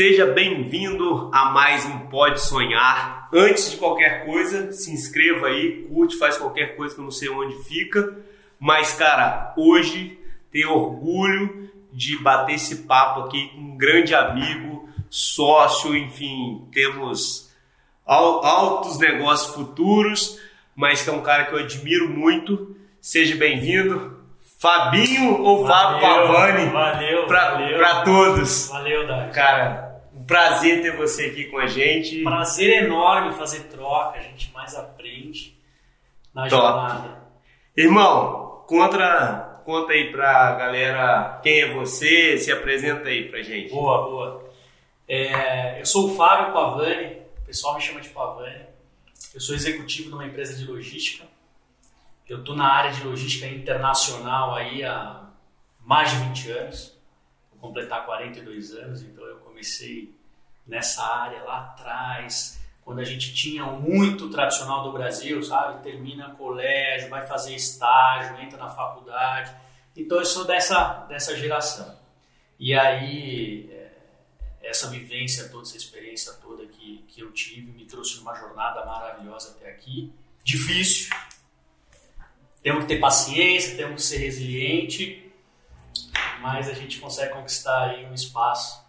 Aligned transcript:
Seja 0.00 0.24
bem-vindo 0.24 1.28
a 1.30 1.50
mais 1.50 1.84
um 1.84 1.98
Pode 2.06 2.40
Sonhar. 2.40 3.28
Antes 3.34 3.72
de 3.72 3.76
qualquer 3.76 4.24
coisa, 4.24 4.72
se 4.72 4.90
inscreva 4.90 5.48
aí, 5.48 5.86
curte, 5.92 6.16
faz 6.16 6.38
qualquer 6.38 6.74
coisa 6.74 6.94
que 6.94 7.02
eu 7.02 7.04
não 7.04 7.10
sei 7.10 7.28
onde 7.28 7.62
fica. 7.64 8.16
Mas, 8.58 8.94
cara, 8.94 9.52
hoje 9.58 10.18
tenho 10.50 10.72
orgulho 10.72 11.70
de 11.92 12.16
bater 12.22 12.54
esse 12.54 12.76
papo 12.76 13.26
aqui 13.26 13.48
com 13.48 13.60
um 13.60 13.76
grande 13.76 14.14
amigo, 14.14 14.88
sócio, 15.10 15.94
enfim, 15.94 16.66
temos 16.72 17.54
altos 18.06 18.98
negócios 18.98 19.54
futuros, 19.54 20.40
mas 20.74 21.02
que 21.02 21.10
é 21.10 21.12
um 21.12 21.20
cara 21.20 21.44
que 21.44 21.52
eu 21.52 21.58
admiro 21.58 22.08
muito. 22.08 22.74
Seja 23.02 23.36
bem-vindo. 23.36 24.18
Fabinho 24.58 25.42
ou 25.42 25.66
Fábio 25.66 26.00
Pavani? 26.00 26.70
Valeu, 26.70 27.26
pra, 27.26 27.50
valeu. 27.50 27.76
Pra 27.76 28.00
todos. 28.02 28.68
Valeu, 28.68 29.06
Dani. 29.06 29.32
Cara, 29.32 29.89
prazer 30.30 30.80
ter 30.80 30.96
você 30.96 31.26
aqui 31.26 31.46
com 31.46 31.58
a 31.58 31.66
gente. 31.66 32.22
Prazer 32.22 32.84
enorme 32.84 33.34
fazer 33.34 33.64
troca, 33.64 34.16
a 34.16 34.22
gente 34.22 34.52
mais 34.52 34.76
aprende 34.76 35.58
na 36.32 36.48
Top. 36.48 36.62
jornada. 36.62 37.20
Irmão, 37.76 38.64
conta, 38.68 39.60
conta 39.64 39.92
aí 39.92 40.12
pra 40.12 40.54
galera 40.54 41.40
quem 41.42 41.62
é 41.62 41.74
você, 41.74 42.38
se 42.38 42.52
apresenta 42.52 43.08
aí 43.08 43.28
pra 43.28 43.42
gente. 43.42 43.72
Boa, 43.72 44.02
boa. 44.02 44.50
É, 45.08 45.80
eu 45.80 45.86
sou 45.86 46.12
o 46.12 46.14
Fábio 46.14 46.52
Pavani, 46.52 47.16
o 47.38 47.46
pessoal 47.46 47.74
me 47.74 47.80
chama 47.80 48.00
de 48.00 48.10
Pavani. 48.10 48.66
Eu 49.34 49.40
sou 49.40 49.56
executivo 49.56 50.10
de 50.10 50.14
uma 50.14 50.26
empresa 50.26 50.56
de 50.56 50.64
logística. 50.64 51.26
Eu 52.28 52.38
estou 52.38 52.54
na 52.54 52.72
área 52.72 52.92
de 52.92 53.02
logística 53.02 53.48
internacional 53.48 54.54
aí 54.54 54.84
há 54.84 55.24
mais 55.80 56.10
de 56.10 56.18
20 56.18 56.50
anos. 56.52 56.96
Vou 57.50 57.68
completar 57.68 58.06
42 58.06 58.76
anos, 58.76 59.02
então 59.02 59.24
eu 59.24 59.38
comecei 59.38 60.19
nessa 60.70 61.02
área 61.02 61.42
lá 61.42 61.64
atrás, 61.64 62.60
quando 62.82 63.00
a 63.00 63.04
gente 63.04 63.34
tinha 63.34 63.64
muito 63.66 64.30
tradicional 64.30 64.84
do 64.84 64.92
Brasil, 64.92 65.42
sabe? 65.42 65.82
Termina 65.82 66.30
colégio, 66.30 67.10
vai 67.10 67.26
fazer 67.26 67.54
estágio, 67.54 68.40
entra 68.40 68.56
na 68.56 68.70
faculdade. 68.70 69.52
Então 69.96 70.18
eu 70.18 70.24
sou 70.24 70.44
dessa, 70.44 71.04
dessa 71.08 71.36
geração. 71.36 71.98
E 72.58 72.72
aí, 72.72 73.68
é, 73.72 73.90
essa 74.62 74.88
vivência 74.88 75.48
toda, 75.48 75.64
essa 75.64 75.76
experiência 75.76 76.32
toda 76.34 76.64
que, 76.66 77.04
que 77.08 77.20
eu 77.20 77.32
tive, 77.32 77.72
me 77.72 77.84
trouxe 77.84 78.18
uma 78.20 78.34
jornada 78.34 78.84
maravilhosa 78.86 79.50
até 79.50 79.70
aqui. 79.70 80.12
Difícil. 80.44 81.10
Temos 82.62 82.82
que 82.82 82.88
ter 82.88 83.00
paciência, 83.00 83.76
temos 83.76 84.02
que 84.02 84.08
ser 84.08 84.18
resiliente, 84.18 85.32
mas 86.40 86.68
a 86.68 86.74
gente 86.74 86.98
consegue 87.00 87.32
conquistar 87.32 87.90
aí 87.90 88.06
um 88.06 88.14
espaço 88.14 88.79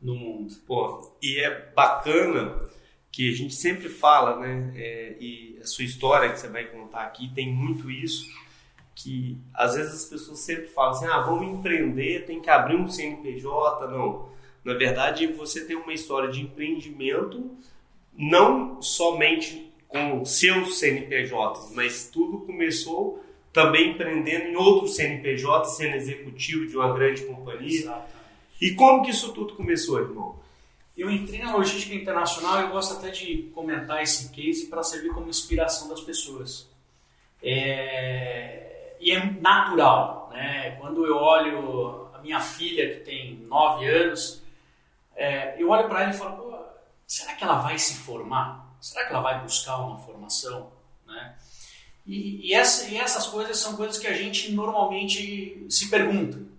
no 0.00 0.14
mundo. 0.14 0.54
Pô, 0.66 1.16
e 1.22 1.38
é 1.38 1.70
bacana 1.74 2.56
que 3.10 3.30
a 3.30 3.34
gente 3.34 3.54
sempre 3.54 3.88
fala, 3.88 4.38
né? 4.38 4.72
é, 4.76 5.16
e 5.18 5.58
a 5.62 5.66
sua 5.66 5.84
história 5.84 6.30
que 6.30 6.38
você 6.38 6.48
vai 6.48 6.64
contar 6.64 7.02
aqui 7.02 7.32
tem 7.34 7.50
muito 7.50 7.90
isso, 7.90 8.26
que 8.94 9.38
às 9.54 9.74
vezes 9.74 9.94
as 9.94 10.04
pessoas 10.04 10.40
sempre 10.40 10.66
falam 10.68 10.90
assim, 10.90 11.06
ah, 11.06 11.20
vamos 11.20 11.58
empreender, 11.58 12.26
tem 12.26 12.40
que 12.40 12.50
abrir 12.50 12.76
um 12.76 12.88
CNPJ, 12.88 13.88
não. 13.88 14.28
Na 14.64 14.74
verdade, 14.74 15.26
você 15.28 15.64
tem 15.64 15.76
uma 15.76 15.92
história 15.92 16.30
de 16.30 16.42
empreendimento, 16.42 17.50
não 18.16 18.82
somente 18.82 19.72
com 19.88 20.24
seus 20.24 20.78
CNPJs, 20.78 21.72
mas 21.74 22.10
tudo 22.10 22.40
começou 22.40 23.24
também 23.52 23.92
empreendendo 23.92 24.48
em 24.48 24.56
outros 24.56 24.96
CNPJs, 24.96 25.76
sendo 25.76 25.96
executivo 25.96 26.66
de 26.66 26.76
uma 26.76 26.92
grande 26.92 27.24
companhia. 27.24 27.80
Exatamente. 27.80 28.25
E 28.60 28.74
como 28.74 29.02
que 29.02 29.10
isso 29.10 29.32
tudo 29.32 29.54
começou, 29.54 30.00
irmão? 30.00 30.38
Eu 30.96 31.10
entrei 31.10 31.42
na 31.42 31.54
logística 31.54 31.94
internacional 31.94 32.60
e 32.60 32.62
eu 32.62 32.70
gosto 32.70 32.96
até 32.96 33.10
de 33.10 33.50
comentar 33.54 34.02
esse 34.02 34.30
case 34.30 34.66
para 34.66 34.82
servir 34.82 35.12
como 35.12 35.28
inspiração 35.28 35.88
das 35.88 36.00
pessoas. 36.00 36.68
É... 37.42 38.96
E 38.98 39.10
é 39.10 39.30
natural, 39.32 40.30
né? 40.32 40.70
Quando 40.80 41.04
eu 41.04 41.16
olho 41.16 42.08
a 42.14 42.18
minha 42.22 42.40
filha, 42.40 42.94
que 42.94 43.04
tem 43.04 43.36
9 43.40 43.86
anos, 43.86 44.42
é... 45.14 45.60
eu 45.60 45.68
olho 45.68 45.86
para 45.86 46.04
ela 46.04 46.10
e 46.12 46.16
falo, 46.16 46.36
Pô, 46.38 46.58
será 47.06 47.34
que 47.34 47.44
ela 47.44 47.60
vai 47.60 47.78
se 47.78 47.98
formar? 47.98 48.74
Será 48.80 49.04
que 49.04 49.12
ela 49.12 49.22
vai 49.22 49.42
buscar 49.42 49.76
uma 49.76 49.98
formação? 49.98 50.72
Né? 51.06 51.36
E, 52.06 52.48
e, 52.48 52.54
essa, 52.54 52.88
e 52.88 52.96
essas 52.96 53.26
coisas 53.26 53.58
são 53.58 53.76
coisas 53.76 53.98
que 53.98 54.06
a 54.06 54.14
gente 54.14 54.50
normalmente 54.52 55.66
se 55.68 55.90
pergunta. 55.90 56.55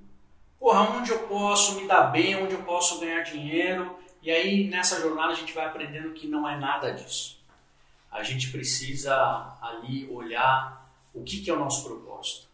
Porra, 0.59 0.97
onde 0.97 1.11
eu 1.11 1.19
posso 1.27 1.75
me 1.75 1.87
dar 1.87 2.03
bem, 2.03 2.35
onde 2.35 2.53
eu 2.53 2.63
posso 2.63 2.99
ganhar 2.99 3.21
dinheiro? 3.21 3.97
E 4.21 4.31
aí 4.31 4.67
nessa 4.67 4.99
jornada 4.99 5.33
a 5.33 5.35
gente 5.35 5.53
vai 5.53 5.65
aprendendo 5.65 6.13
que 6.13 6.27
não 6.27 6.47
é 6.47 6.57
nada 6.57 6.91
disso. 6.91 7.39
A 8.11 8.23
gente 8.23 8.51
precisa 8.51 9.57
ali 9.61 10.07
olhar 10.09 10.91
o 11.13 11.23
que, 11.23 11.41
que 11.41 11.49
é 11.49 11.53
o 11.53 11.59
nosso 11.59 11.83
propósito. 11.83 12.47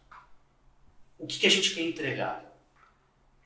O 1.18 1.26
que, 1.26 1.38
que 1.38 1.46
a 1.46 1.50
gente 1.50 1.74
quer 1.74 1.82
entregar. 1.82 2.44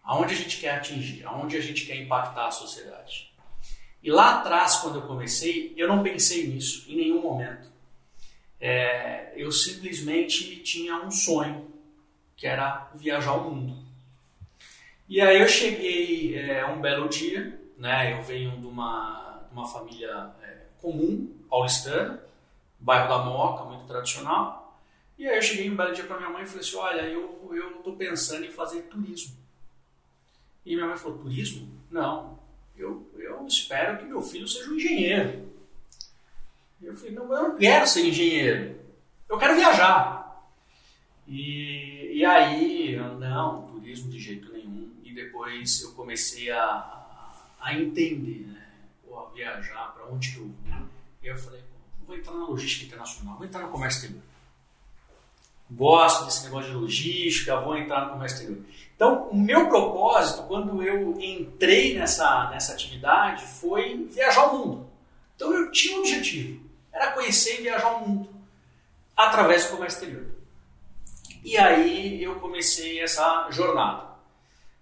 Aonde 0.02 0.34
a 0.34 0.36
gente 0.36 0.58
quer 0.58 0.70
atingir, 0.70 1.24
aonde 1.24 1.56
a 1.56 1.60
gente 1.60 1.86
quer 1.86 1.96
impactar 1.96 2.46
a 2.46 2.50
sociedade. 2.50 3.32
E 4.02 4.10
lá 4.10 4.38
atrás, 4.38 4.76
quando 4.76 4.96
eu 4.96 5.02
comecei, 5.02 5.74
eu 5.76 5.86
não 5.86 6.02
pensei 6.02 6.46
nisso 6.46 6.90
em 6.90 6.96
nenhum 6.96 7.20
momento. 7.20 7.68
É, 8.60 9.32
eu 9.36 9.52
simplesmente 9.52 10.56
tinha 10.62 10.96
um 10.96 11.10
sonho, 11.10 11.70
que 12.36 12.46
era 12.46 12.90
viajar 12.94 13.32
o 13.32 13.50
mundo. 13.50 13.87
E 15.08 15.20
aí 15.20 15.40
eu 15.40 15.48
cheguei 15.48 16.38
é, 16.38 16.66
um 16.66 16.80
belo 16.80 17.08
dia, 17.08 17.58
né? 17.76 18.12
Eu 18.12 18.22
venho 18.22 18.58
de 18.60 18.66
uma, 18.66 19.42
de 19.48 19.52
uma 19.52 19.66
família 19.66 20.30
é, 20.42 20.66
comum, 20.80 21.34
paulistana, 21.48 22.22
bairro 22.78 23.08
da 23.08 23.18
Moca, 23.24 23.64
muito 23.64 23.86
tradicional. 23.86 24.78
E 25.18 25.26
aí 25.26 25.36
eu 25.36 25.42
cheguei 25.42 25.70
um 25.70 25.76
belo 25.76 25.94
dia 25.94 26.04
para 26.04 26.18
minha 26.18 26.30
mãe 26.30 26.42
e 26.42 26.46
falei 26.46 26.60
assim, 26.60 26.76
olha, 26.76 27.00
eu 27.02 27.38
eu 27.54 27.82
tô 27.82 27.92
pensando 27.92 28.44
em 28.44 28.50
fazer 28.50 28.82
turismo. 28.82 29.36
E 30.64 30.74
minha 30.74 30.86
mãe 30.86 30.96
falou, 30.96 31.18
turismo? 31.18 31.68
Não, 31.90 32.38
eu, 32.76 33.10
eu 33.16 33.46
espero 33.46 33.98
que 33.98 34.04
meu 34.04 34.20
filho 34.20 34.46
seja 34.46 34.70
um 34.70 34.74
engenheiro. 34.74 35.48
E 36.80 36.86
eu 36.86 36.94
falei, 36.94 37.12
não, 37.12 37.32
eu 37.32 37.48
não 37.48 37.56
quero 37.56 37.86
ser 37.86 38.06
engenheiro, 38.06 38.78
eu 39.28 39.38
quero 39.38 39.56
viajar. 39.56 40.46
E, 41.26 42.12
e 42.14 42.24
aí, 42.24 42.96
não, 43.18 43.66
turismo 43.68 44.10
de 44.10 44.18
jeito 44.18 44.52
nenhum. 44.52 44.57
E 45.02 45.14
depois 45.14 45.82
eu 45.82 45.92
comecei 45.92 46.50
a, 46.50 47.34
a 47.60 47.74
entender, 47.74 48.46
né? 48.46 48.66
Pô, 49.06 49.28
viajar, 49.30 49.92
para 49.94 50.06
onde 50.06 50.32
que 50.32 50.38
eu 50.38 50.46
vou. 50.46 50.88
E 51.22 51.26
eu 51.26 51.36
falei, 51.36 51.62
vou 52.06 52.16
entrar 52.16 52.32
na 52.32 52.46
logística 52.46 52.86
internacional, 52.86 53.36
vou 53.36 53.46
entrar 53.46 53.62
no 53.62 53.70
comércio 53.70 53.98
exterior. 53.98 54.22
Gosto 55.70 56.24
desse 56.24 56.44
negócio 56.44 56.70
de 56.70 56.76
logística, 56.76 57.60
vou 57.60 57.76
entrar 57.76 58.06
no 58.06 58.12
comércio 58.12 58.36
exterior. 58.36 58.64
Então, 58.96 59.28
o 59.28 59.36
meu 59.36 59.68
propósito, 59.68 60.44
quando 60.44 60.82
eu 60.82 61.20
entrei 61.20 61.96
nessa, 61.96 62.48
nessa 62.50 62.72
atividade, 62.72 63.44
foi 63.44 64.08
viajar 64.10 64.46
o 64.46 64.58
mundo. 64.58 64.90
Então, 65.36 65.52
eu 65.52 65.70
tinha 65.70 65.98
um 65.98 66.00
objetivo, 66.00 66.64
era 66.90 67.12
conhecer 67.12 67.60
e 67.60 67.62
viajar 67.64 67.96
o 67.96 68.08
mundo, 68.08 68.30
através 69.14 69.64
do 69.64 69.76
comércio 69.76 69.98
exterior. 69.98 70.26
E 71.44 71.56
aí, 71.58 72.22
eu 72.22 72.40
comecei 72.40 73.00
essa 73.00 73.48
jornada. 73.50 74.07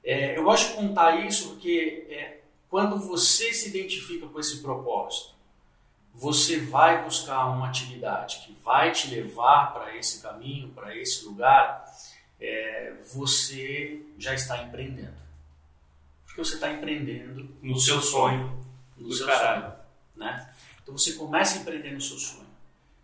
É, 0.07 0.39
eu 0.39 0.45
gosto 0.45 0.69
de 0.69 0.75
contar 0.75 1.17
isso 1.27 1.49
porque 1.49 2.07
é, 2.09 2.39
quando 2.71 2.97
você 2.97 3.53
se 3.53 3.71
identifica 3.71 4.29
com 4.29 4.39
esse 4.39 4.63
propósito, 4.63 5.35
você 6.15 6.61
vai 6.61 7.03
buscar 7.03 7.47
uma 7.47 7.69
atividade 7.69 8.39
que 8.47 8.53
vai 8.63 8.93
te 8.93 9.09
levar 9.09 9.75
para 9.75 9.97
esse 9.97 10.23
caminho, 10.23 10.69
para 10.69 10.97
esse 10.97 11.25
lugar, 11.25 11.85
é, 12.41 12.95
você 13.13 14.01
já 14.17 14.33
está 14.33 14.63
empreendendo. 14.63 15.17
Porque 16.25 16.43
você 16.45 16.55
está 16.55 16.71
empreendendo 16.71 17.57
No, 17.61 17.73
no 17.73 17.79
seu 17.81 18.01
sonho. 18.01 18.65
No 18.97 19.09
Do 19.09 19.15
seu 19.15 19.27
caralho. 19.27 19.63
sonho. 19.63 19.75
Né? 20.15 20.55
Então 20.83 20.97
você 20.97 21.15
começa 21.15 21.59
a 21.59 21.63
empreender 21.63 21.91
no 21.91 22.01
seu 22.01 22.17
sonho. 22.17 22.47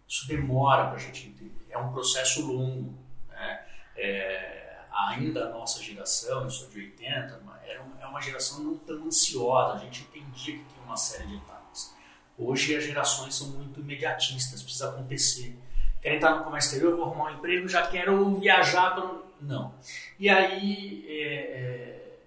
Isso 0.08 0.28
demora 0.28 0.86
para 0.86 0.96
a 0.96 1.00
gente 1.00 1.26
entender. 1.26 1.66
É 1.68 1.76
um 1.78 1.92
processo 1.92 2.46
longo. 2.46 2.94
Né? 3.28 3.66
É, 3.96 4.61
ainda 5.08 5.46
a 5.46 5.50
nossa 5.50 5.82
geração, 5.82 6.44
eu 6.44 6.50
sou 6.50 6.68
de 6.68 6.80
80, 6.80 7.40
mas 7.44 7.62
era 7.68 7.82
uma, 7.82 8.00
é 8.00 8.06
uma 8.06 8.20
geração 8.20 8.62
não 8.62 8.76
tão 8.78 9.06
ansiosa. 9.06 9.74
A 9.74 9.78
gente 9.78 10.02
entendia 10.02 10.58
que 10.58 10.64
tinha 10.64 10.84
uma 10.84 10.96
série 10.96 11.26
de 11.26 11.36
etapas. 11.36 11.94
Hoje 12.38 12.76
as 12.76 12.84
gerações 12.84 13.34
são 13.34 13.48
muito 13.48 13.80
imediatistas, 13.80 14.62
precisa 14.62 14.88
acontecer. 14.88 15.56
Quero 16.00 16.16
entrar 16.16 16.36
no 16.36 16.44
comércio 16.44 16.68
exterior, 16.68 16.96
vou 16.96 17.06
arrumar 17.06 17.30
um 17.30 17.34
emprego, 17.36 17.68
já 17.68 17.86
quero 17.86 18.34
viajar. 18.36 18.94
Para... 18.94 19.22
Não. 19.40 19.74
E 20.18 20.28
aí 20.28 21.04
é, 21.08 21.34
é, 21.34 22.18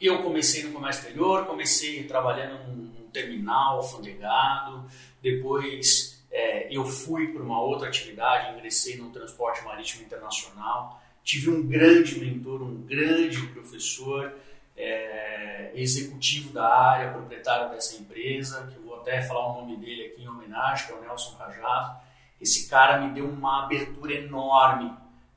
eu 0.00 0.22
comecei 0.22 0.62
no 0.64 0.72
comércio 0.72 1.00
exterior, 1.00 1.46
comecei 1.46 2.04
trabalhando 2.04 2.66
num, 2.66 2.76
num 2.76 3.10
terminal 3.10 3.78
alfandegado, 3.78 4.86
depois 5.20 6.24
é, 6.30 6.74
eu 6.74 6.84
fui 6.86 7.32
para 7.32 7.42
uma 7.42 7.60
outra 7.60 7.88
atividade, 7.88 8.56
ingressei 8.56 8.96
no 8.96 9.10
transporte 9.10 9.64
marítimo 9.64 10.04
internacional, 10.04 10.99
tive 11.22 11.50
um 11.50 11.66
grande 11.66 12.18
mentor, 12.18 12.62
um 12.62 12.82
grande 12.82 13.46
professor, 13.48 14.32
é, 14.76 15.72
executivo 15.74 16.52
da 16.52 16.66
área, 16.66 17.12
proprietário 17.12 17.70
dessa 17.70 17.96
empresa, 17.96 18.66
que 18.66 18.76
eu 18.76 18.82
vou 18.82 18.96
até 19.00 19.22
falar 19.22 19.46
o 19.52 19.60
nome 19.60 19.76
dele 19.76 20.06
aqui 20.06 20.22
em 20.22 20.28
homenagem, 20.28 20.86
que 20.86 20.92
é 20.92 20.96
o 20.96 21.02
Nelson 21.02 21.36
Cajado. 21.36 22.00
Esse 22.40 22.68
cara 22.68 22.98
me 22.98 23.12
deu 23.12 23.28
uma 23.28 23.64
abertura 23.64 24.14
enorme 24.14 24.92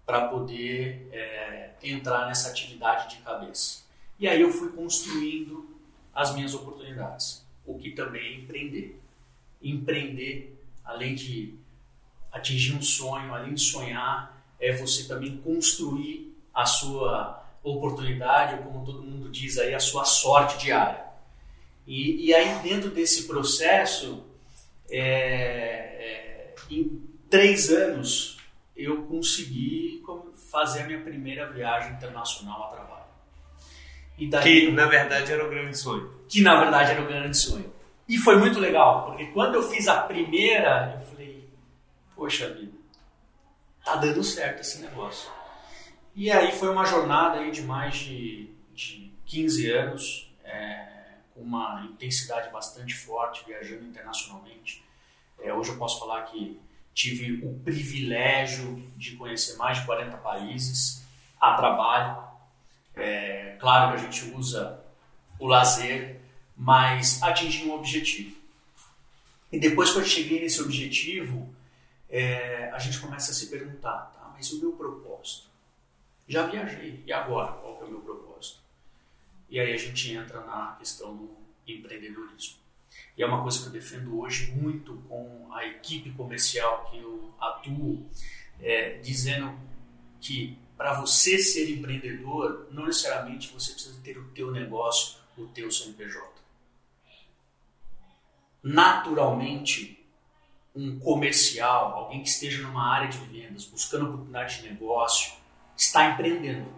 para 0.06 0.27
poder 0.27 1.09
é, 1.12 1.71
entrar 1.83 2.27
nessa 2.27 2.50
atividade 2.50 3.15
de 3.15 3.21
cabeça. 3.21 3.83
E 4.18 4.27
aí 4.27 4.39
eu 4.39 4.51
fui 4.51 4.71
construindo 4.71 5.69
as 6.13 6.33
minhas 6.33 6.53
oportunidades, 6.53 7.45
o 7.65 7.77
que 7.77 7.91
também 7.91 8.21
é 8.21 8.36
empreender. 8.38 9.01
Empreender, 9.62 10.57
além 10.86 11.15
de 11.15 11.56
atingir 12.31 12.75
um 12.75 12.81
sonho, 12.81 13.33
além 13.33 13.53
de 13.53 13.62
sonhar, 13.62 14.43
é 14.63 14.71
você 14.71 15.04
também 15.04 15.38
construir 15.38 16.33
a 16.54 16.65
sua 16.65 17.44
oportunidade, 17.62 18.56
ou 18.56 18.71
como 18.71 18.86
todo 18.86 19.04
mundo 19.04 19.30
diz 19.30 19.57
aí, 19.57 19.74
a 19.74 19.80
sua 19.80 20.06
sorte 20.06 20.57
diária. 20.57 21.04
E, 21.86 22.27
e 22.27 22.33
aí 22.33 22.60
dentro 22.63 22.89
desse 22.89 23.27
processo, 23.27 24.24
é, 24.89 25.01
é, 25.01 26.56
em 26.69 27.01
três 27.30 27.69
anos, 27.69 28.38
eu 28.75 29.04
consegui 29.04 30.01
fazer 30.50 30.83
a 30.83 30.86
minha 30.86 31.01
primeira 31.01 31.51
viagem 31.51 31.94
internacional 31.94 32.63
a 32.63 32.68
trabalho. 32.68 33.04
Daí, 34.30 34.44
que 34.44 34.71
na 34.71 34.86
verdade 34.86 35.31
era 35.31 35.45
o 35.45 35.50
grande 35.50 35.77
sonho. 35.77 36.10
Que 36.30 36.42
na 36.42 36.56
verdade 36.62 36.92
era 36.92 37.01
o 37.01 37.07
grande 37.07 37.36
sonho. 37.36 37.74
E 38.07 38.18
foi 38.18 38.38
muito 38.38 38.60
legal, 38.60 39.06
porque 39.06 39.25
quando 39.27 39.56
eu 39.56 39.63
fiz 39.63 39.88
a 39.88 40.01
primeira, 40.01 41.00
eu 41.01 41.07
falei, 41.07 41.50
poxa 42.15 42.54
vida, 42.54 42.73
tá 43.83 43.95
dando 43.95 44.24
certo 44.24 44.62
esse 44.62 44.81
negócio. 44.81 45.30
E 46.15 46.31
aí 46.31 46.51
foi 46.51 46.69
uma 46.69 46.85
jornada 46.85 47.39
aí 47.39 47.51
de 47.51 47.63
mais 47.63 47.95
de, 47.95 48.50
de 48.74 49.12
15 49.25 49.71
anos, 49.71 50.31
é, 50.44 51.15
com 51.33 51.41
uma 51.41 51.88
intensidade 51.91 52.51
bastante 52.51 52.94
forte, 52.94 53.44
viajando 53.45 53.85
internacionalmente. 53.85 54.83
É, 55.39 55.53
hoje 55.53 55.71
eu 55.71 55.77
posso 55.77 56.00
falar 56.00 56.24
que 56.24 56.59
tive 56.94 57.45
o 57.45 57.59
privilégio 57.59 58.75
de 58.95 59.15
conhecer 59.15 59.57
mais 59.57 59.80
de 59.80 59.86
40 59.86 60.18
países 60.18 61.03
a 61.41 61.56
trabalho. 61.56 62.24
É, 62.95 63.57
claro 63.59 63.91
que 63.91 64.01
a 64.01 64.09
gente 64.09 64.36
usa 64.36 64.79
o 65.39 65.47
lazer, 65.47 66.21
mas 66.56 67.21
atingir 67.24 67.65
um 67.65 67.74
objetivo. 67.74 68.38
E 69.51 69.59
depois 69.59 69.91
que 69.91 69.97
eu 69.97 70.06
cheguei 70.06 70.41
nesse 70.41 70.62
objetivo, 70.62 71.53
é, 72.09 72.69
a 72.71 72.79
gente 72.79 73.00
começa 73.00 73.31
a 73.31 73.33
se 73.33 73.47
perguntar, 73.47 74.11
tá, 74.13 74.31
mas 74.33 74.51
o 74.51 74.59
meu 74.59 74.73
propósito? 74.73 75.47
Já 76.27 76.47
viajei, 76.47 77.03
e 77.05 77.11
agora? 77.11 77.53
Qual 77.53 77.81
é 77.81 77.85
o 77.85 77.89
meu 77.89 78.01
propósito? 78.01 78.59
E 79.50 79.59
aí 79.59 79.73
a 79.73 79.77
gente 79.77 80.13
entra 80.13 80.41
na 80.41 80.75
questão 80.79 81.15
do 81.15 81.29
empreendedorismo. 81.67 82.57
E 83.17 83.23
é 83.23 83.25
uma 83.25 83.41
coisa 83.41 83.61
que 83.61 83.67
eu 83.67 83.71
defendo 83.71 84.19
hoje 84.19 84.51
muito 84.51 84.95
com 85.07 85.50
a 85.53 85.65
equipe 85.65 86.11
comercial 86.11 86.89
que 86.89 86.97
eu 86.97 87.33
atuo, 87.39 88.07
é, 88.59 88.97
dizendo 89.00 89.57
que 90.19 90.57
para 90.77 91.00
você 91.00 91.38
ser 91.38 91.69
empreendedor, 91.69 92.67
não 92.71 92.85
necessariamente 92.85 93.53
você 93.53 93.73
precisa 93.73 94.01
ter 94.01 94.17
o 94.17 94.29
teu 94.29 94.51
negócio, 94.51 95.19
o 95.38 95.45
teu 95.47 95.71
CNPJ. 95.71 96.33
Naturalmente, 98.61 100.02
um 100.75 101.00
comercial, 101.00 101.94
alguém 101.96 102.24
que 102.24 102.30
esteja 102.30 102.64
numa 102.64 102.92
área 102.92 103.08
de 103.08 103.18
vendas, 103.20 103.66
buscando 103.66 104.06
oportunidade 104.06 104.62
de 104.62 104.70
negócio, 104.70 105.34
está 105.78 106.10
empreendendo. 106.10 106.74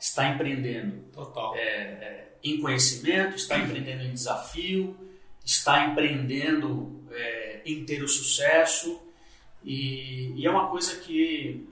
Está 0.00 0.28
empreendendo. 0.28 1.04
Total. 1.12 1.54
É, 1.56 1.60
é, 1.60 2.32
em 2.42 2.60
conhecimento, 2.60 3.36
está 3.36 3.58
empreendendo 3.58 4.04
em 4.04 4.12
desafio, 4.12 4.96
está 5.44 5.86
empreendendo 5.86 7.04
é, 7.10 7.60
em 7.64 7.84
ter 7.84 8.02
o 8.02 8.08
sucesso. 8.08 9.00
E, 9.62 10.32
e, 10.36 10.46
é 10.46 10.50
uma 10.50 10.68
coisa 10.68 10.96
que, 10.96 11.68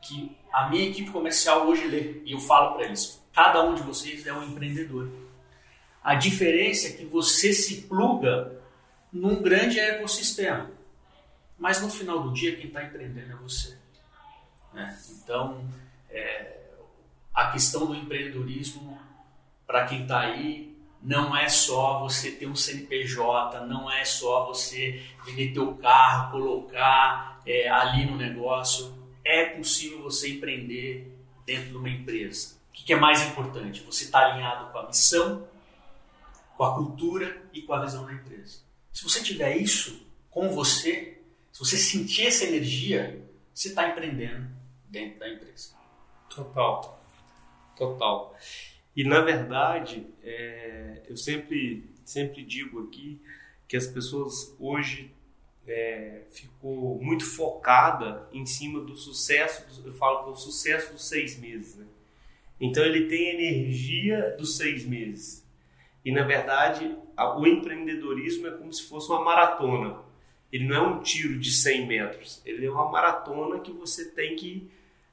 que 0.00 0.36
a 0.52 0.70
minha 0.70 0.88
equipe 0.88 1.10
comercial 1.10 1.66
hoje 1.66 1.86
lê. 1.86 2.22
E 2.24 2.32
eu 2.32 2.40
falo 2.40 2.74
para 2.74 2.86
eles: 2.86 3.20
cada 3.32 3.62
um 3.62 3.74
de 3.74 3.82
vocês 3.82 4.26
é 4.26 4.32
um 4.32 4.44
empreendedor. 4.44 5.10
A 6.02 6.14
diferença 6.14 6.88
é 6.88 6.92
que 6.92 7.04
você 7.04 7.52
se 7.52 7.82
pluga 7.82 8.59
num 9.12 9.42
grande 9.42 9.78
ecossistema. 9.78 10.70
Mas 11.58 11.80
no 11.82 11.90
final 11.90 12.22
do 12.22 12.32
dia, 12.32 12.56
quem 12.56 12.68
está 12.68 12.82
empreendendo 12.82 13.32
é 13.32 13.36
você. 13.36 13.76
Né? 14.72 14.98
Então, 15.10 15.68
é, 16.08 16.60
a 17.34 17.50
questão 17.50 17.86
do 17.86 17.94
empreendedorismo, 17.94 18.98
para 19.66 19.86
quem 19.86 20.02
está 20.02 20.20
aí, 20.20 20.74
não 21.02 21.34
é 21.36 21.48
só 21.48 22.00
você 22.00 22.30
ter 22.30 22.46
um 22.46 22.54
CNPJ, 22.54 23.66
não 23.66 23.90
é 23.90 24.04
só 24.04 24.46
você 24.46 25.02
vender 25.24 25.52
teu 25.52 25.74
carro, 25.76 26.32
colocar 26.32 27.40
é, 27.46 27.68
ali 27.68 28.06
no 28.06 28.16
negócio. 28.16 28.98
É 29.24 29.46
possível 29.46 30.02
você 30.02 30.30
empreender 30.30 31.16
dentro 31.46 31.70
de 31.70 31.76
uma 31.76 31.88
empresa. 31.88 32.58
O 32.68 32.72
que 32.72 32.92
é 32.92 32.96
mais 32.96 33.22
importante? 33.22 33.82
Você 33.82 34.04
está 34.04 34.20
alinhado 34.20 34.72
com 34.72 34.78
a 34.78 34.86
missão, 34.86 35.46
com 36.56 36.64
a 36.64 36.74
cultura 36.74 37.42
e 37.52 37.62
com 37.62 37.72
a 37.72 37.80
visão 37.80 38.04
da 38.06 38.12
empresa. 38.12 38.69
Se 38.92 39.02
você 39.04 39.22
tiver 39.22 39.56
isso 39.56 40.06
com 40.30 40.48
você, 40.48 41.18
se 41.52 41.58
você 41.58 41.76
sentir 41.76 42.26
essa 42.26 42.44
energia, 42.44 43.24
você 43.54 43.68
está 43.68 43.88
empreendendo 43.88 44.48
dentro 44.88 45.18
da 45.18 45.28
empresa. 45.28 45.74
Total, 46.28 47.04
total. 47.76 48.36
E 48.94 49.04
na 49.04 49.20
verdade, 49.20 50.06
é, 50.22 51.02
eu 51.08 51.16
sempre, 51.16 51.84
sempre 52.04 52.44
digo 52.44 52.84
aqui 52.86 53.20
que 53.68 53.76
as 53.76 53.86
pessoas 53.86 54.54
hoje 54.58 55.12
é, 55.66 56.22
ficou 56.30 57.00
muito 57.00 57.24
focada 57.24 58.28
em 58.32 58.44
cima 58.44 58.80
do 58.80 58.96
sucesso, 58.96 59.64
eu 59.84 59.94
falo 59.94 60.24
que 60.24 60.30
é 60.30 60.32
o 60.32 60.36
sucesso 60.36 60.92
dos 60.92 61.08
seis 61.08 61.38
meses. 61.38 61.76
Né? 61.76 61.86
Então 62.60 62.84
ele 62.84 63.08
tem 63.08 63.28
energia 63.28 64.34
dos 64.36 64.56
seis 64.56 64.84
meses. 64.84 65.44
E 66.04 66.12
na 66.12 66.22
verdade, 66.22 66.96
o 67.36 67.46
empreendedorismo 67.46 68.46
é 68.46 68.50
como 68.52 68.72
se 68.72 68.88
fosse 68.88 69.10
uma 69.10 69.22
maratona. 69.22 69.98
Ele 70.52 70.66
não 70.66 70.76
é 70.76 70.80
um 70.80 71.00
tiro 71.00 71.38
de 71.38 71.52
100 71.52 71.86
metros, 71.86 72.42
ele 72.44 72.66
é 72.66 72.70
uma 72.70 72.90
maratona 72.90 73.60
que 73.60 73.70
você 73.70 74.10
tem 74.10 74.34
que 74.34 74.46
ir 74.46 74.70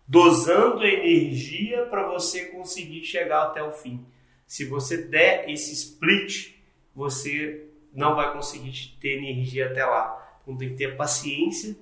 dosando 0.07 0.85
energia 0.85 1.85
para 1.85 2.07
você 2.07 2.45
conseguir 2.45 3.03
chegar 3.03 3.43
até 3.43 3.61
o 3.61 3.71
fim. 3.71 4.05
Se 4.47 4.63
você 4.65 4.97
der 4.97 5.49
esse 5.49 5.73
split, 5.73 6.55
você 6.95 7.67
não 7.93 8.15
vai 8.15 8.31
conseguir 8.31 8.95
ter 9.01 9.17
energia 9.17 9.67
até 9.67 9.85
lá. 9.85 10.39
Então 10.41 10.55
tem 10.55 10.69
que 10.69 10.75
ter 10.75 10.95
paciência, 10.95 11.75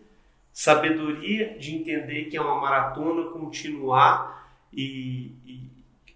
sabedoria 0.52 1.58
de 1.60 1.76
entender 1.76 2.26
que 2.26 2.36
é 2.36 2.42
uma 2.42 2.60
maratona, 2.60 3.30
continuar 3.30 4.52
e, 4.74 5.32
e, 5.46 5.70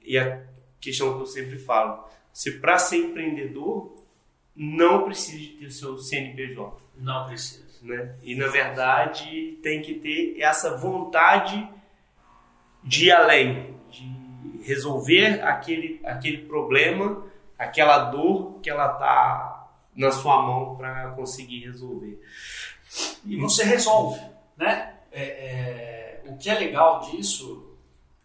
e 0.03 0.17
a 0.17 0.43
questão 0.81 1.15
que 1.15 1.21
eu 1.21 1.25
sempre 1.27 1.59
falo 1.59 2.03
se 2.33 2.59
para 2.59 2.77
ser 2.77 2.97
empreendedor 2.97 3.95
não 4.55 5.05
precisa 5.05 5.37
de 5.37 5.47
ter 5.47 5.71
seu 5.71 5.97
CNPJ. 5.97 6.77
Não 6.97 7.25
precisa. 7.25 7.69
Né? 7.81 8.13
E 8.23 8.35
na 8.35 8.47
verdade 8.47 9.57
tem 9.63 9.81
que 9.81 9.95
ter 9.95 10.41
essa 10.41 10.75
vontade 10.75 11.67
de 12.83 13.05
ir 13.05 13.11
além, 13.11 13.73
de 13.89 14.61
resolver 14.63 15.41
aquele, 15.43 16.01
aquele 16.03 16.39
problema, 16.39 17.25
aquela 17.57 18.09
dor 18.09 18.59
que 18.61 18.69
ela 18.69 18.91
está 18.93 19.69
na 19.95 20.11
sua 20.11 20.41
mão 20.41 20.75
para 20.75 21.11
conseguir 21.11 21.65
resolver. 21.65 22.21
E 23.25 23.37
você 23.37 23.63
resolve, 23.63 24.19
né? 24.57 24.95
É, 25.11 25.23
é, 25.23 26.21
o 26.25 26.37
que 26.37 26.49
é 26.49 26.53
legal 26.53 26.99
disso, 27.01 27.77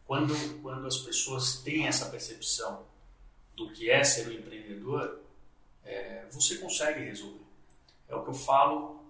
quando, 0.05 0.35
quando 0.63 0.87
as 0.87 0.99
pessoas 0.99 1.63
têm 1.63 1.87
essa 1.87 2.07
percepção 2.07 2.83
do 3.57 3.71
que 3.73 3.91
é 3.91 4.03
ser 4.03 4.29
um 4.29 4.33
empreendedor, 4.33 5.21
é, 5.85 6.27
você 6.31 6.57
consegue 6.59 7.05
resolver. 7.05 7.45
É 8.09 8.15
o 8.15 8.23
que 8.23 8.31
eu 8.31 8.35
falo 8.35 9.05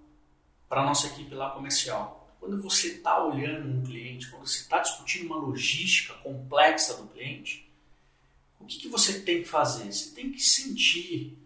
para 0.69 0.83
a 0.83 0.85
nossa 0.85 1.07
equipe 1.07 1.35
lá 1.35 1.51
comercial. 1.51 2.37
Quando 2.41 2.61
você 2.61 2.89
está 2.89 3.25
olhando 3.25 3.69
um 3.69 3.83
cliente, 3.83 4.31
quando 4.31 4.47
você 4.47 4.61
está 4.61 4.79
discutindo 4.81 5.27
uma 5.27 5.37
logística 5.37 6.15
complexa 6.15 6.95
do 6.95 7.09
cliente, 7.09 7.71
o 8.61 8.67
que, 8.67 8.79
que 8.79 8.89
você 8.89 9.21
tem 9.21 9.43
que 9.43 9.49
fazer? 9.49 9.93
Você 9.93 10.15
tem 10.15 10.31
que 10.31 10.41
sentir 10.41 11.37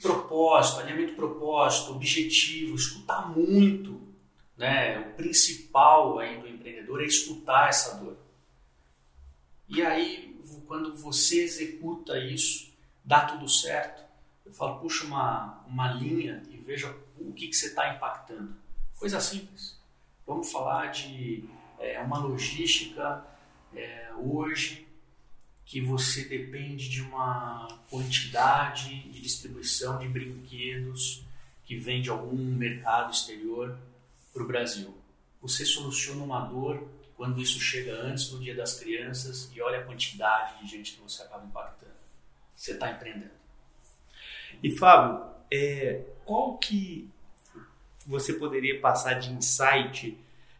propósito, 0.00 0.80
alinhamento 0.80 1.14
propósito, 1.14 1.92
objetivo, 1.92 2.74
escutar 2.74 3.30
muito. 3.30 4.00
Né? 4.56 4.98
O 4.98 5.14
principal 5.14 6.18
aí 6.18 6.38
do 6.40 6.48
empreendedor 6.48 7.02
é 7.02 7.06
escutar 7.06 7.68
essa 7.68 7.96
dor. 7.96 8.16
E 9.68 9.80
aí 9.82 10.31
quando 10.66 10.94
você 10.94 11.42
executa 11.42 12.18
isso, 12.18 12.72
dá 13.04 13.24
tudo 13.26 13.48
certo. 13.48 14.02
Eu 14.44 14.52
falo, 14.52 14.80
puxa 14.80 15.04
uma, 15.04 15.64
uma 15.66 15.92
linha 15.92 16.42
e 16.50 16.56
veja 16.56 16.94
o 17.18 17.32
que, 17.32 17.48
que 17.48 17.56
você 17.56 17.66
está 17.66 17.94
impactando. 17.94 18.54
Coisa 18.98 19.20
simples. 19.20 19.76
Vamos 20.26 20.50
falar 20.50 20.88
de 20.88 21.44
é, 21.78 22.00
uma 22.00 22.18
logística 22.18 23.24
é, 23.74 24.10
hoje 24.18 24.86
que 25.64 25.80
você 25.80 26.24
depende 26.24 26.88
de 26.88 27.00
uma 27.00 27.66
quantidade 27.88 29.02
de 29.10 29.20
distribuição 29.20 29.98
de 29.98 30.08
brinquedos 30.08 31.24
que 31.64 31.76
vem 31.76 32.02
de 32.02 32.10
algum 32.10 32.36
mercado 32.36 33.12
exterior 33.12 33.78
para 34.32 34.42
o 34.42 34.46
Brasil. 34.46 34.94
Você 35.40 35.64
soluciona 35.64 36.22
uma 36.22 36.40
dor 36.40 36.86
quando 37.22 37.40
isso 37.40 37.60
chega 37.60 37.92
antes 38.02 38.30
do 38.30 38.40
Dia 38.40 38.52
das 38.52 38.80
Crianças 38.80 39.48
e 39.54 39.62
olha 39.62 39.78
a 39.78 39.84
quantidade 39.84 40.58
de 40.60 40.68
gente 40.68 40.94
que 40.94 41.00
você 41.02 41.22
acaba 41.22 41.46
impactando. 41.46 41.92
Você 42.56 42.72
está 42.72 42.90
empreendendo. 42.90 43.30
E 44.60 44.76
Fábio, 44.76 45.24
é, 45.48 46.00
qual 46.24 46.58
que 46.58 47.08
você 48.04 48.32
poderia 48.32 48.80
passar 48.80 49.20
de 49.20 49.30
insight 49.30 50.18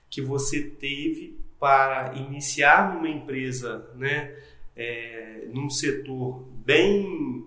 que 0.09 0.23
você 0.23 0.63
teve 0.63 1.37
para 1.59 2.15
iniciar 2.15 2.95
numa 2.95 3.09
empresa, 3.09 3.91
né, 3.97 4.33
é, 4.77 5.49
num 5.53 5.69
setor 5.69 6.47
bem, 6.65 7.45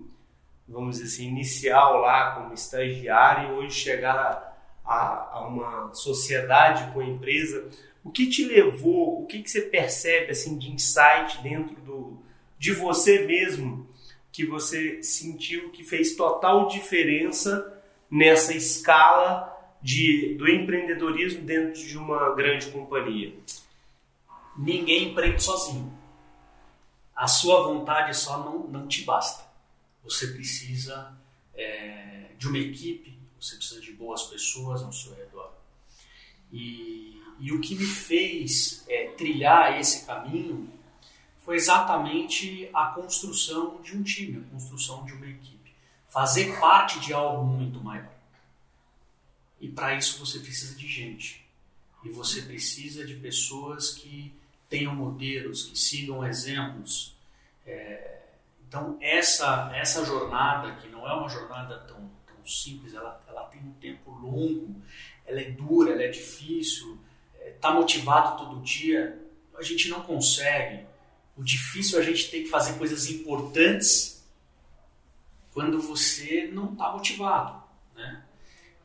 vamos 0.67 0.97
dizer 0.97 1.05
assim, 1.15 1.29
inicial 1.29 2.01
lá 2.01 2.31
como 2.31 2.53
estagiário 2.53 3.47
e 3.47 3.53
hoje 3.53 3.79
chegar 3.79 4.59
a, 4.83 5.37
a 5.37 5.47
uma 5.47 5.93
sociedade 5.93 6.91
com 6.91 6.99
a 6.99 7.05
empresa, 7.05 7.65
o 8.05 8.11
que 8.11 8.27
te 8.27 8.45
levou, 8.45 9.23
o 9.23 9.25
que, 9.25 9.41
que 9.41 9.49
você 9.49 9.61
percebe 9.61 10.29
assim 10.29 10.59
de 10.59 10.71
insight 10.71 11.41
dentro 11.41 11.75
do, 11.81 12.23
de 12.59 12.71
você 12.71 13.25
mesmo 13.25 13.89
que 14.31 14.45
você 14.45 15.01
sentiu 15.01 15.71
que 15.71 15.83
fez 15.83 16.15
total 16.15 16.67
diferença 16.67 17.81
nessa 18.09 18.53
escala 18.53 19.51
de, 19.81 20.35
do 20.35 20.47
empreendedorismo 20.47 21.41
dentro 21.41 21.81
de 21.81 21.97
uma 21.97 22.35
grande 22.35 22.67
companhia? 22.67 23.33
Ninguém 24.55 25.09
empreende 25.09 25.41
sozinho. 25.41 25.91
A 27.15 27.27
sua 27.27 27.63
vontade 27.63 28.15
só 28.15 28.37
não, 28.37 28.67
não 28.67 28.87
te 28.87 29.01
basta. 29.01 29.43
Você 30.03 30.27
precisa 30.27 31.17
é, 31.55 32.29
de 32.37 32.47
uma 32.47 32.59
equipe, 32.59 33.17
você 33.39 33.55
precisa 33.55 33.81
de 33.81 33.93
boas 33.93 34.23
pessoas 34.23 34.83
ao 34.83 34.93
seu 34.93 35.15
redor. 35.15 35.51
E, 36.53 37.19
e 37.39 37.51
o 37.51 37.59
que 37.59 37.75
me 37.75 37.85
fez 37.85 38.83
é, 38.87 39.07
trilhar 39.11 39.79
esse 39.79 40.05
caminho 40.05 40.69
foi 41.39 41.55
exatamente 41.55 42.69
a 42.73 42.87
construção 42.87 43.81
de 43.81 43.95
um 43.95 44.01
time, 44.01 44.43
a 44.45 44.51
construção 44.51 45.05
de 45.05 45.13
uma 45.13 45.27
equipe. 45.27 45.73
Fazer 46.09 46.59
parte 46.59 46.99
de 46.99 47.13
algo 47.13 47.43
muito 47.45 47.79
maior. 47.83 48.11
E 49.59 49.69
para 49.69 49.95
isso 49.95 50.23
você 50.23 50.39
precisa 50.39 50.75
de 50.75 50.87
gente. 50.87 51.45
E 52.03 52.09
você 52.09 52.41
precisa 52.41 53.05
de 53.05 53.15
pessoas 53.15 53.91
que 53.91 54.33
tenham 54.69 54.95
modelos, 54.95 55.65
que 55.65 55.77
sigam 55.77 56.25
exemplos. 56.25 57.15
É, 57.65 58.21
então, 58.67 58.97
essa, 58.99 59.71
essa 59.75 60.03
jornada, 60.03 60.75
que 60.75 60.87
não 60.87 61.07
é 61.07 61.13
uma 61.13 61.29
jornada 61.29 61.79
tão, 61.79 62.09
tão 62.25 62.45
simples, 62.45 62.93
ela, 62.93 63.23
ela 63.27 63.43
tem 63.45 63.61
um 63.61 63.73
tempo 63.73 64.11
longo, 64.11 64.81
ela 65.25 65.39
é 65.39 65.51
dura, 65.51 65.93
ela 65.93 66.03
é 66.03 66.09
difícil, 66.09 66.97
tá 67.59 67.71
motivado 67.71 68.37
todo 68.37 68.61
dia, 68.61 69.21
a 69.57 69.63
gente 69.63 69.89
não 69.89 70.01
consegue. 70.01 70.85
O 71.35 71.43
difícil 71.43 71.99
é 71.99 72.01
a 72.01 72.05
gente 72.05 72.29
ter 72.29 72.43
que 72.43 72.49
fazer 72.49 72.77
coisas 72.77 73.09
importantes 73.09 74.23
quando 75.53 75.81
você 75.81 76.49
não 76.53 76.73
está 76.73 76.91
motivado. 76.91 77.63
Né? 77.95 78.23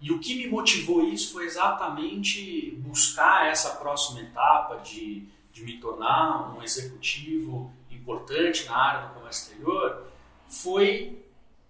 E 0.01 0.13
o 0.13 0.19
que 0.19 0.35
me 0.37 0.47
motivou 0.49 1.05
isso 1.05 1.33
foi 1.33 1.45
exatamente 1.45 2.73
buscar 2.79 3.49
essa 3.49 3.71
próxima 3.77 4.21
etapa 4.21 4.77
de, 4.77 5.27
de 5.53 5.63
me 5.63 5.79
tornar 5.79 6.57
um 6.57 6.63
executivo 6.63 7.73
importante 7.91 8.65
na 8.65 8.77
área 8.77 9.09
do 9.09 9.15
comércio 9.15 9.43
exterior, 9.43 10.07
foi 10.49 11.25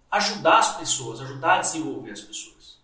ajudar 0.09 0.59
as 0.59 0.77
pessoas, 0.77 1.21
ajudar 1.21 1.55
a 1.55 1.61
desenvolver 1.61 2.11
as 2.11 2.21
pessoas. 2.21 2.79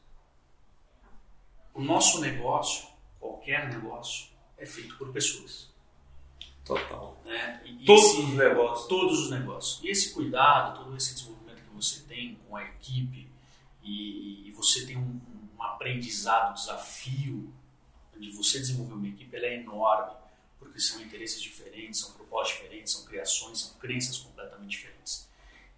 O 1.73 1.81
nosso 1.81 2.19
negócio, 2.19 2.86
qualquer 3.19 3.69
negócio, 3.69 4.29
é 4.57 4.65
feito 4.65 4.97
por 4.97 5.11
pessoas. 5.11 5.69
Total. 6.65 7.17
Né? 7.25 7.61
E 7.65 7.85
todos 7.85 8.05
esse, 8.05 8.21
os 8.21 8.33
negócios. 8.33 8.87
Todos 8.87 9.19
os 9.19 9.29
negócios. 9.31 9.83
E 9.83 9.89
esse 9.89 10.13
cuidado, 10.13 10.83
todo 10.83 10.95
esse 10.97 11.13
desenvolvimento 11.13 11.61
que 11.63 11.75
você 11.75 12.01
tem 12.01 12.35
com 12.47 12.55
a 12.55 12.63
equipe, 12.63 13.29
e, 13.81 14.47
e 14.47 14.51
você 14.51 14.85
tem 14.85 14.97
um, 14.97 15.21
um 15.57 15.63
aprendizado, 15.63 16.51
um 16.51 16.53
desafio 16.55 17.53
de 18.19 18.31
você 18.31 18.59
desenvolver 18.59 18.93
uma 18.93 19.07
equipe, 19.07 19.35
ela 19.35 19.45
é 19.45 19.55
enorme, 19.55 20.13
porque 20.59 20.79
são 20.79 21.01
interesses 21.01 21.41
diferentes, 21.41 22.01
são 22.01 22.11
propostas 22.13 22.57
diferentes, 22.57 22.93
são 22.93 23.05
criações, 23.05 23.59
são 23.59 23.79
crenças 23.79 24.17
completamente 24.17 24.71
diferentes. 24.71 25.29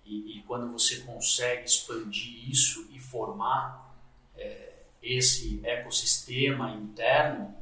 E, 0.06 0.40
e 0.40 0.44
quando 0.44 0.72
você 0.72 1.02
consegue 1.02 1.66
expandir 1.66 2.50
isso 2.50 2.88
e 2.92 3.00
formar 3.00 3.89
esse 5.02 5.60
ecossistema 5.64 6.72
interno, 6.72 7.54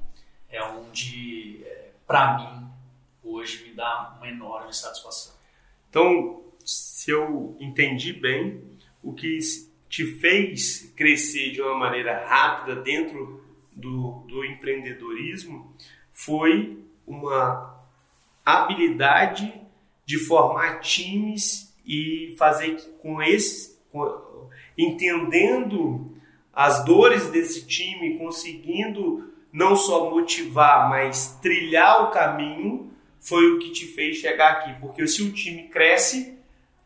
é 0.50 0.62
onde, 0.64 1.64
é, 1.64 1.92
para 2.06 2.38
mim, 2.38 2.68
hoje 3.24 3.64
me 3.68 3.74
dá 3.74 4.16
uma 4.18 4.28
enorme 4.28 4.74
satisfação. 4.74 5.36
Então, 5.90 6.44
se 6.66 7.12
eu 7.12 7.56
entendi 7.60 8.14
bem, 8.14 8.62
o 9.04 9.14
que 9.14 9.38
te 9.90 10.06
fez 10.20 10.92
crescer 10.96 11.52
de 11.52 11.62
uma 11.62 11.76
maneira 11.76 12.28
rápida 12.28 12.76
dentro 12.82 13.44
do, 13.72 14.26
do 14.28 14.44
empreendedorismo 14.44 15.74
foi 16.12 16.84
uma 17.06 17.78
habilidade 18.44 19.54
de 20.06 20.18
formar 20.18 20.80
times 20.80 21.74
e 21.86 22.36
fazer 22.38 22.76
com 23.02 23.22
esses, 23.22 23.80
entendendo 24.78 26.17
as 26.58 26.84
dores 26.84 27.28
desse 27.28 27.68
time, 27.68 28.18
conseguindo 28.18 29.32
não 29.54 29.76
só 29.76 30.10
motivar, 30.10 30.90
mas 30.90 31.38
trilhar 31.40 32.06
o 32.06 32.10
caminho, 32.10 32.92
foi 33.20 33.52
o 33.52 33.60
que 33.60 33.70
te 33.70 33.86
fez 33.86 34.18
chegar 34.18 34.54
aqui. 34.54 34.74
Porque 34.82 35.08
se 35.08 35.22
o 35.22 35.32
time 35.32 35.68
cresce, 35.68 36.36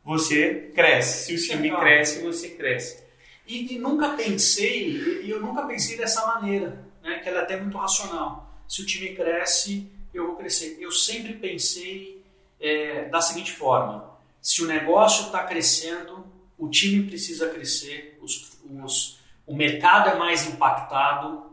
você 0.04 0.72
cresce. 0.75 1.28
Se 1.28 1.32
o 1.32 1.36
Isso 1.36 1.51
time 1.51 1.70
é 1.70 1.75
cresce, 1.78 2.22
você 2.22 2.50
cresce. 2.50 3.01
E, 3.48 3.75
e, 3.75 3.80
nunca 3.80 4.10
pensei, 4.10 5.22
e 5.24 5.30
eu 5.30 5.40
nunca 5.40 5.62
pensei 5.62 5.98
dessa 5.98 6.25
maneira, 6.28 6.86
né, 7.01 7.20
que 7.20 7.30
ela 7.30 7.40
é 7.40 7.44
até 7.44 7.58
muito 7.58 7.78
racional. 7.78 8.54
Se 8.68 8.82
o 8.82 8.86
time 8.86 9.16
cresce, 9.16 9.90
eu 10.13 10.28
vou 10.28 10.36
crescer. 10.36 10.80
Eu 10.82 10.92
sempre 10.92 11.36
pensei 11.36 12.22
é, 12.60 13.06
da 13.06 13.22
seguinte 13.22 13.54
forma: 13.54 14.20
se 14.42 14.62
o 14.62 14.68
negócio 14.68 15.28
está 15.28 15.46
crescendo, 15.46 16.25
o 16.58 16.68
time 16.68 17.08
precisa 17.08 17.48
crescer, 17.48 18.18
os, 18.22 18.60
os, 18.84 19.21
o 19.51 19.55
mercado 19.55 20.10
é 20.10 20.15
mais 20.15 20.48
impactado, 20.48 21.46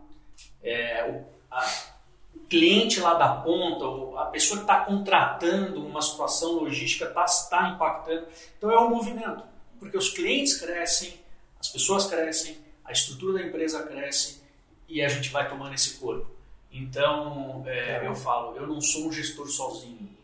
é, 0.62 1.04
o, 1.10 1.26
a, 1.50 1.66
cliente 2.48 3.00
lá 3.00 3.14
da 3.14 3.28
ponta, 3.28 4.20
a 4.22 4.26
pessoa 4.26 4.58
que 4.58 4.64
está 4.64 4.84
contratando 4.84 5.84
uma 5.84 6.00
situação 6.00 6.52
logística 6.52 7.06
está 7.06 7.24
tá 7.50 7.68
impactando. 7.70 8.28
Então 8.56 8.70
é 8.70 8.78
um 8.78 8.90
movimento, 8.90 9.42
porque 9.80 9.98
os 9.98 10.10
clientes 10.10 10.60
crescem, 10.60 11.20
as 11.58 11.68
pessoas 11.68 12.06
crescem, 12.06 12.56
a 12.84 12.92
estrutura 12.92 13.40
da 13.40 13.44
empresa 13.44 13.82
cresce 13.82 14.42
e 14.88 15.02
a 15.02 15.08
gente 15.08 15.30
vai 15.30 15.48
tomando 15.48 15.74
esse 15.74 15.98
corpo. 15.98 16.30
Então 16.70 17.64
é, 17.66 18.06
eu 18.06 18.14
falo, 18.14 18.56
eu 18.56 18.66
não 18.68 18.80
sou 18.80 19.08
um 19.08 19.12
gestor 19.12 19.48
sozinho. 19.48 20.16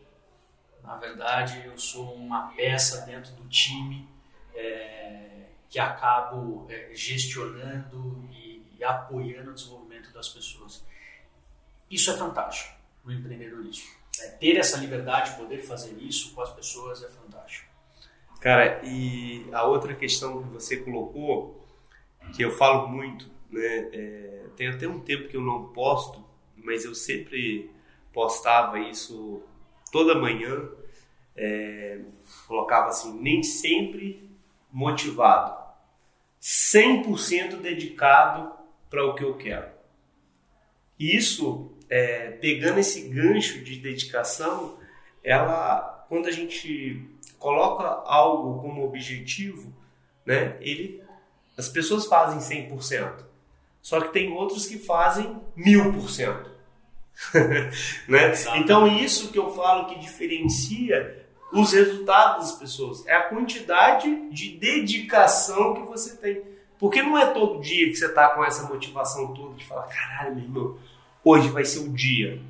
Na 0.81 0.95
verdade, 0.95 1.61
eu 1.65 1.77
sou 1.77 2.13
uma 2.13 2.53
peça 2.55 3.01
dentro 3.01 3.33
do 3.33 3.49
time 3.49 4.07
é, 4.53 5.24
que 5.69 5.79
acabo 5.79 6.67
é, 6.69 6.91
gestionando 6.93 8.27
e, 8.31 8.63
e 8.77 8.83
apoiando 8.83 9.51
o 9.51 9.53
desenvolvimento 9.53 10.11
das 10.13 10.29
pessoas. 10.29 10.85
Isso 11.89 12.11
é 12.11 12.17
fantástico 12.17 12.75
no 13.03 13.13
empreendedorismo. 13.13 13.89
É, 14.19 14.29
ter 14.29 14.57
essa 14.57 14.77
liberdade 14.77 15.31
de 15.31 15.37
poder 15.37 15.61
fazer 15.61 15.95
isso 15.99 16.33
com 16.33 16.41
as 16.41 16.51
pessoas 16.51 17.03
é 17.03 17.09
fantástico. 17.09 17.69
Cara, 18.39 18.81
e 18.83 19.47
a 19.51 19.63
outra 19.63 19.93
questão 19.95 20.43
que 20.43 20.49
você 20.49 20.77
colocou, 20.77 21.65
que 22.33 22.43
eu 22.43 22.51
falo 22.51 22.87
muito, 22.87 23.29
né? 23.49 23.89
É, 23.91 24.45
tem 24.55 24.67
até 24.67 24.87
um 24.87 24.99
tempo 24.99 25.27
que 25.27 25.35
eu 25.35 25.41
não 25.41 25.69
posto, 25.69 26.23
mas 26.55 26.85
eu 26.85 26.95
sempre 26.95 27.71
postava 28.13 28.79
isso 28.79 29.41
toda 29.91 30.15
manhã. 30.15 30.69
É, 31.35 31.99
colocava 32.47 32.87
assim, 32.87 33.19
nem 33.19 33.43
sempre 33.43 34.29
motivado, 34.75 35.55
100% 36.41 37.61
dedicado 37.61 38.51
para 38.89 39.05
o 39.05 39.15
que 39.15 39.23
eu 39.23 39.37
quero. 39.37 39.69
Isso 40.99 41.71
é, 41.89 42.31
pegando 42.31 42.79
esse 42.79 43.07
gancho 43.07 43.63
de 43.63 43.77
dedicação, 43.77 44.77
ela, 45.23 46.05
quando 46.09 46.27
a 46.27 46.31
gente 46.31 47.09
coloca 47.39 47.85
algo 48.05 48.61
como 48.61 48.83
objetivo, 48.83 49.73
né, 50.25 50.57
ele, 50.59 51.01
as 51.57 51.69
pessoas 51.69 52.05
fazem 52.05 52.67
100%. 52.67 53.23
Só 53.81 54.01
que 54.01 54.11
tem 54.11 54.33
outros 54.33 54.65
que 54.65 54.77
fazem 54.77 55.39
1000%. 55.57 56.47
né? 58.09 58.33
Então, 58.57 58.85
isso 58.87 59.31
que 59.31 59.39
eu 59.39 59.53
falo 59.53 59.85
que 59.85 59.99
diferencia 59.99 61.24
os 61.51 61.71
resultados 61.71 62.49
das 62.49 62.59
pessoas, 62.59 63.05
é 63.07 63.15
a 63.15 63.23
quantidade 63.23 64.29
de 64.29 64.57
dedicação 64.57 65.75
que 65.75 65.81
você 65.83 66.17
tem. 66.17 66.41
Porque 66.77 67.01
não 67.01 67.17
é 67.17 67.27
todo 67.27 67.61
dia 67.61 67.87
que 67.87 67.95
você 67.95 68.07
está 68.07 68.29
com 68.29 68.43
essa 68.43 68.67
motivação 68.67 69.33
toda 69.33 69.55
de 69.55 69.65
falar, 69.65 69.83
caralho, 69.83 70.35
meu 70.35 70.43
irmão, 70.43 70.77
hoje 71.23 71.49
vai 71.49 71.63
ser 71.63 71.79
o 71.79 71.93
dia. 71.93 72.41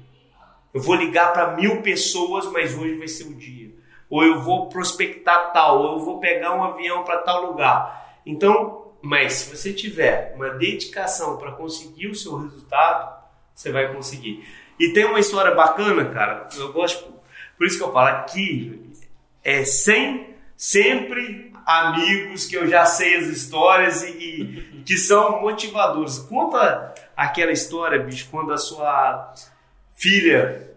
Eu 0.73 0.81
vou 0.81 0.95
ligar 0.95 1.31
para 1.31 1.55
mil 1.55 1.81
pessoas, 1.81 2.51
mas 2.51 2.77
hoje 2.77 2.95
vai 2.95 3.07
ser 3.07 3.25
o 3.25 3.35
dia. 3.35 3.71
Ou 4.09 4.23
eu 4.23 4.41
vou 4.41 4.67
prospectar 4.67 5.53
tal, 5.53 5.81
ou 5.81 5.99
eu 5.99 6.05
vou 6.05 6.19
pegar 6.19 6.55
um 6.55 6.63
avião 6.63 7.03
para 7.03 7.19
tal 7.19 7.45
lugar. 7.45 8.19
Então, 8.25 8.91
mas 9.01 9.33
se 9.33 9.55
você 9.55 9.71
tiver 9.71 10.33
uma 10.35 10.49
dedicação 10.49 11.37
para 11.37 11.51
conseguir 11.51 12.07
o 12.07 12.15
seu 12.15 12.37
resultado, 12.37 13.23
você 13.53 13.71
vai 13.71 13.93
conseguir. 13.93 14.45
E 14.79 14.89
tem 14.89 15.05
uma 15.05 15.19
história 15.19 15.53
bacana, 15.53 16.05
cara. 16.05 16.49
Eu 16.57 16.73
gosto, 16.73 17.13
por 17.57 17.67
isso 17.67 17.77
que 17.77 17.83
eu 17.83 17.91
falo 17.93 18.07
aqui 18.07 18.91
é 19.43 19.63
sem 19.63 20.35
sempre 20.57 21.53
amigos 21.65 22.45
que 22.45 22.55
eu 22.55 22.67
já 22.67 22.85
sei 22.85 23.17
as 23.17 23.25
histórias 23.25 24.03
e, 24.03 24.07
e 24.09 24.83
que 24.85 24.97
são 24.97 25.41
motivadores. 25.41 26.19
Conta 26.19 26.93
aquela 27.15 27.51
história, 27.51 27.99
bicho, 27.99 28.27
quando 28.29 28.53
a 28.53 28.57
sua 28.57 29.33
filha 29.95 30.71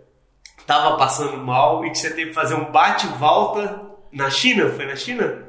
estava 0.58 0.96
passando 0.96 1.36
mal 1.36 1.84
e 1.84 1.90
que 1.90 1.98
você 1.98 2.10
teve 2.10 2.28
que 2.28 2.34
fazer 2.34 2.54
um 2.54 2.70
bate-volta 2.70 3.80
na 4.12 4.30
China? 4.30 4.70
Foi 4.70 4.86
na 4.86 4.96
China? 4.96 5.46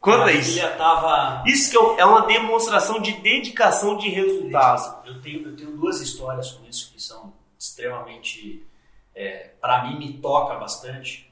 Conta 0.00 0.26
Minha 0.26 0.38
isso. 0.38 0.52
filha 0.54 0.70
tava. 0.70 1.44
Isso 1.46 1.70
que 1.70 2.00
é 2.00 2.04
uma 2.04 2.26
demonstração 2.26 3.00
de 3.00 3.12
dedicação 3.20 3.96
de 3.96 4.08
resultados. 4.08 4.92
Eu 5.06 5.20
tenho, 5.22 5.46
eu 5.46 5.56
tenho 5.56 5.70
duas 5.76 6.00
histórias 6.00 6.50
com 6.50 6.68
isso 6.68 6.92
que 6.92 7.00
são 7.00 7.32
extremamente. 7.58 8.66
É, 9.14 9.50
para 9.60 9.84
mim, 9.84 9.98
me 9.98 10.18
toca 10.18 10.54
bastante. 10.56 11.30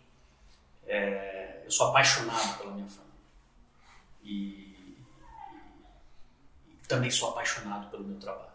É, 0.86 1.62
eu 1.64 1.70
sou 1.70 1.88
apaixonado 1.88 2.58
pela 2.58 2.72
minha 2.72 2.88
família. 2.88 3.10
E, 4.22 4.98
e 6.68 6.86
também 6.88 7.10
sou 7.10 7.30
apaixonado 7.30 7.90
pelo 7.90 8.04
meu 8.04 8.18
trabalho. 8.18 8.50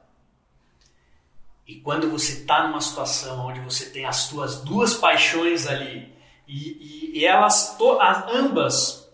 E 1.68 1.76
quando 1.76 2.10
você 2.10 2.42
está 2.42 2.68
numa 2.68 2.80
situação 2.80 3.48
onde 3.48 3.60
você 3.60 3.90
tem 3.90 4.06
as 4.06 4.18
suas 4.18 4.62
duas 4.62 4.94
paixões 4.94 5.66
ali 5.66 6.14
e, 6.48 7.14
e, 7.14 7.20
e 7.20 7.26
elas 7.26 7.76
to, 7.76 8.00
as, 8.00 8.28
ambas 8.28 9.12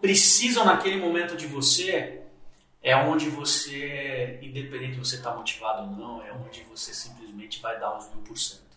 precisam 0.00 0.64
naquele 0.64 1.00
momento 1.00 1.36
de 1.36 1.46
você, 1.46 2.22
é 2.82 2.96
onde 2.96 3.28
você, 3.28 4.38
independente 4.42 4.92
de 4.92 4.98
você 4.98 5.16
estar 5.16 5.32
tá 5.32 5.36
motivado 5.36 5.82
ou 5.82 5.90
não, 5.90 6.22
é 6.22 6.32
onde 6.32 6.62
você 6.64 6.94
simplesmente 6.94 7.60
vai 7.60 7.78
dar 7.78 7.96
os 7.96 8.08
mil 8.10 8.22
por 8.22 8.36
cento. 8.36 8.71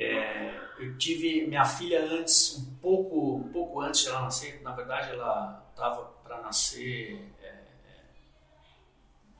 É, 0.00 0.54
eu 0.78 0.96
tive 0.96 1.44
minha 1.48 1.64
filha 1.64 2.00
antes, 2.00 2.56
um 2.56 2.76
pouco, 2.76 3.34
um 3.34 3.52
pouco 3.52 3.80
antes 3.80 4.02
de 4.02 4.08
ela 4.08 4.22
nascer, 4.22 4.62
na 4.62 4.70
verdade 4.70 5.10
ela 5.10 5.66
estava 5.70 6.04
para 6.22 6.40
nascer 6.40 7.34
é, 7.42 7.64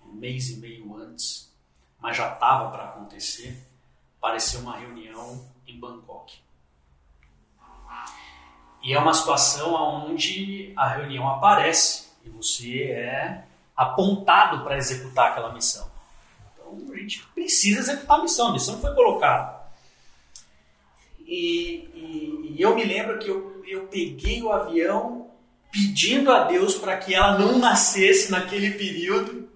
um 0.04 0.14
mês 0.14 0.50
e 0.50 0.56
meio 0.56 0.96
antes, 0.96 1.56
mas 2.00 2.16
já 2.16 2.32
estava 2.32 2.72
para 2.72 2.86
acontecer, 2.86 3.56
apareceu 4.18 4.58
uma 4.60 4.76
reunião 4.76 5.48
em 5.64 5.78
Bangkok. 5.78 6.40
E 8.82 8.92
é 8.92 8.98
uma 8.98 9.14
situação 9.14 9.74
onde 9.74 10.72
a 10.76 10.88
reunião 10.88 11.28
aparece 11.28 12.08
e 12.24 12.30
você 12.30 12.82
é 12.90 13.44
apontado 13.76 14.64
para 14.64 14.76
executar 14.76 15.30
aquela 15.30 15.52
missão. 15.52 15.88
Então 16.52 16.92
a 16.92 16.96
gente 16.96 17.24
precisa 17.28 17.78
executar 17.78 18.18
a 18.18 18.22
missão, 18.22 18.48
a 18.48 18.52
missão 18.52 18.80
foi 18.80 18.92
colocada. 18.92 19.57
E, 21.28 21.90
e, 21.94 22.54
e 22.56 22.62
eu 22.62 22.75
me 22.75 22.82
lembro 22.82 23.19
que 23.19 23.28
eu, 23.28 23.62
eu 23.67 23.86
peguei 23.88 24.43
o 24.43 24.50
avião 24.50 25.30
pedindo 25.71 26.32
a 26.32 26.45
Deus 26.45 26.76
para 26.76 26.97
que 26.97 27.14
ela 27.14 27.38
não 27.38 27.58
nascesse 27.58 28.30
naquele 28.30 28.71
período, 28.71 29.47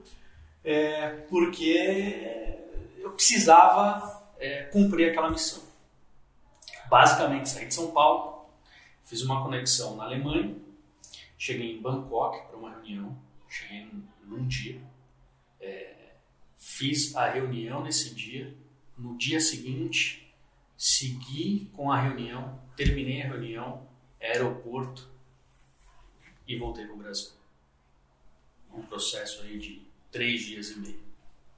é, 0.62 1.08
porque 1.30 2.60
eu 2.98 3.10
precisava 3.12 4.22
é, 4.38 4.64
cumprir 4.64 5.08
aquela 5.08 5.30
missão. 5.30 5.62
Basicamente, 6.90 7.48
saí 7.48 7.66
de 7.66 7.72
São 7.72 7.90
Paulo, 7.90 8.44
fiz 9.06 9.22
uma 9.22 9.42
conexão 9.42 9.96
na 9.96 10.04
Alemanha, 10.04 10.54
cheguei 11.38 11.72
em 11.72 11.80
Bangkok 11.80 12.48
para 12.48 12.56
uma 12.58 12.70
reunião, 12.70 13.16
cheguei 13.48 13.88
num 14.26 14.46
dia, 14.46 14.78
é, 15.58 15.94
fiz 16.58 17.16
a 17.16 17.30
reunião 17.30 17.82
nesse 17.82 18.14
dia, 18.14 18.54
no 18.98 19.16
dia 19.16 19.40
seguinte 19.40 20.21
segui 20.82 21.70
com 21.76 21.92
a 21.92 22.00
reunião, 22.00 22.60
terminei 22.76 23.22
a 23.22 23.28
reunião, 23.28 23.86
aeroporto 24.20 25.08
e 26.44 26.58
voltei 26.58 26.84
para 26.84 26.94
o 26.94 26.98
Brasil. 26.98 27.30
Um 28.74 28.82
processo 28.82 29.42
aí 29.42 29.60
de 29.60 29.86
três 30.10 30.42
dias 30.42 30.70
e 30.70 30.80
meio. 30.80 31.02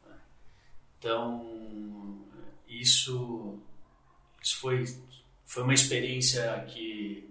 Né? 0.07 0.17
Então, 0.99 2.21
isso, 2.69 3.59
isso 4.43 4.61
foi, 4.61 4.85
foi 5.47 5.63
uma 5.63 5.73
experiência 5.73 6.63
que 6.69 7.27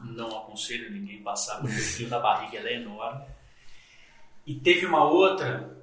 não 0.00 0.36
aconselho 0.36 0.90
ninguém 0.90 1.22
passar, 1.22 1.60
porque 1.60 1.76
o 1.76 1.78
frio 1.78 2.08
da 2.08 2.18
barriga 2.18 2.58
é 2.58 2.74
enorme. 2.74 3.24
E 4.44 4.56
teve 4.56 4.84
uma 4.84 5.04
outra 5.04 5.80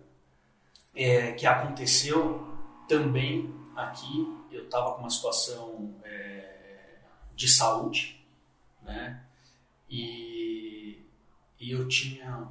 é, 0.93 1.31
que 1.31 1.47
aconteceu 1.47 2.45
também 2.89 3.55
aqui 3.77 4.36
eu 4.51 4.65
estava 4.65 4.93
com 4.93 5.01
uma 5.01 5.09
situação 5.09 5.95
é, 6.03 6.97
de 7.35 7.47
saúde, 7.47 8.25
né? 8.81 9.23
E, 9.89 10.99
e 11.59 11.71
eu 11.71 11.87
tinha, 11.87 12.47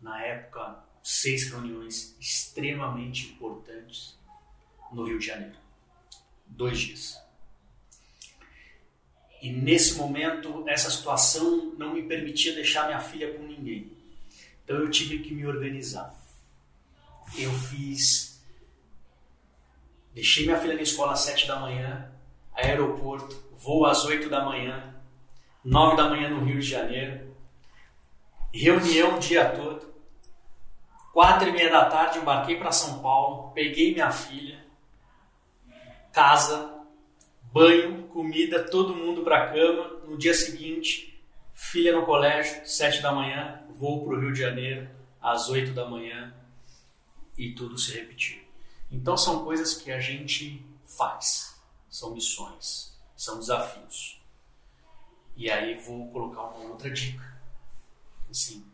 na 0.00 0.22
época, 0.22 0.84
seis 1.02 1.50
reuniões 1.50 2.16
extremamente 2.20 3.28
importantes 3.28 4.18
no 4.92 5.04
Rio 5.04 5.18
de 5.18 5.26
Janeiro. 5.26 5.56
Dois 6.46 6.78
dias. 6.78 7.24
E 9.40 9.50
nesse 9.52 9.94
momento, 9.96 10.66
essa 10.66 10.90
situação 10.90 11.74
não 11.76 11.92
me 11.92 12.02
permitia 12.02 12.54
deixar 12.54 12.86
minha 12.86 13.00
filha 13.00 13.34
com 13.34 13.42
ninguém. 13.42 13.92
Então 14.64 14.76
eu 14.76 14.90
tive 14.90 15.18
que 15.18 15.34
me 15.34 15.46
organizar. 15.46 16.14
Eu 17.36 17.52
fiz 17.52 18.33
Deixei 20.14 20.46
minha 20.46 20.58
filha 20.58 20.74
na 20.74 20.82
escola 20.82 21.12
às 21.12 21.20
7 21.20 21.48
da 21.48 21.58
manhã, 21.58 22.10
aeroporto, 22.54 23.36
voo 23.56 23.84
às 23.84 24.04
8 24.04 24.28
da 24.28 24.44
manhã, 24.44 24.94
9 25.64 25.96
da 25.96 26.08
manhã 26.08 26.30
no 26.30 26.44
Rio 26.44 26.60
de 26.60 26.66
Janeiro, 26.68 27.34
reunião 28.52 29.16
o 29.16 29.18
dia 29.18 29.50
todo. 29.50 29.92
Quatro 31.12 31.48
e 31.48 31.52
meia 31.52 31.70
da 31.70 31.86
tarde 31.86 32.18
embarquei 32.18 32.56
para 32.56 32.70
São 32.70 33.00
Paulo, 33.00 33.52
peguei 33.52 33.92
minha 33.92 34.10
filha, 34.10 34.64
casa, 36.12 36.72
banho, 37.52 38.04
comida, 38.04 38.62
todo 38.62 38.94
mundo 38.94 39.22
para 39.22 39.52
cama. 39.52 40.00
No 40.06 40.16
dia 40.16 40.34
seguinte, 40.34 41.20
filha 41.52 41.92
no 41.92 42.04
colégio, 42.04 42.66
sete 42.66 43.00
da 43.02 43.12
manhã, 43.12 43.62
voo 43.70 44.04
para 44.04 44.16
o 44.16 44.20
Rio 44.20 44.32
de 44.32 44.40
Janeiro, 44.40 44.88
às 45.20 45.48
oito 45.48 45.72
da 45.72 45.88
manhã, 45.88 46.32
e 47.36 47.52
tudo 47.52 47.78
se 47.78 47.94
repetiu. 47.94 48.43
Então 48.94 49.16
são 49.16 49.44
coisas 49.44 49.74
que 49.74 49.90
a 49.90 49.98
gente 49.98 50.64
faz, 50.86 51.60
são 51.90 52.14
missões, 52.14 52.96
são 53.16 53.40
desafios. 53.40 54.22
E 55.36 55.50
aí 55.50 55.74
vou 55.74 56.08
colocar 56.12 56.42
uma 56.42 56.70
outra 56.70 56.88
dica. 56.90 57.42
Assim, 58.30 58.64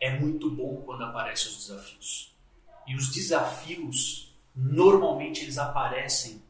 é 0.00 0.18
muito 0.18 0.50
bom 0.50 0.82
quando 0.86 1.04
aparecem 1.04 1.48
os 1.48 1.66
desafios. 1.66 2.34
E 2.86 2.96
os 2.96 3.12
desafios 3.12 4.34
normalmente 4.54 5.42
eles 5.42 5.58
aparecem 5.58 6.42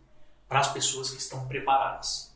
para 0.48 0.60
as 0.60 0.72
pessoas 0.72 1.10
que 1.10 1.18
estão 1.18 1.48
preparadas. 1.48 2.32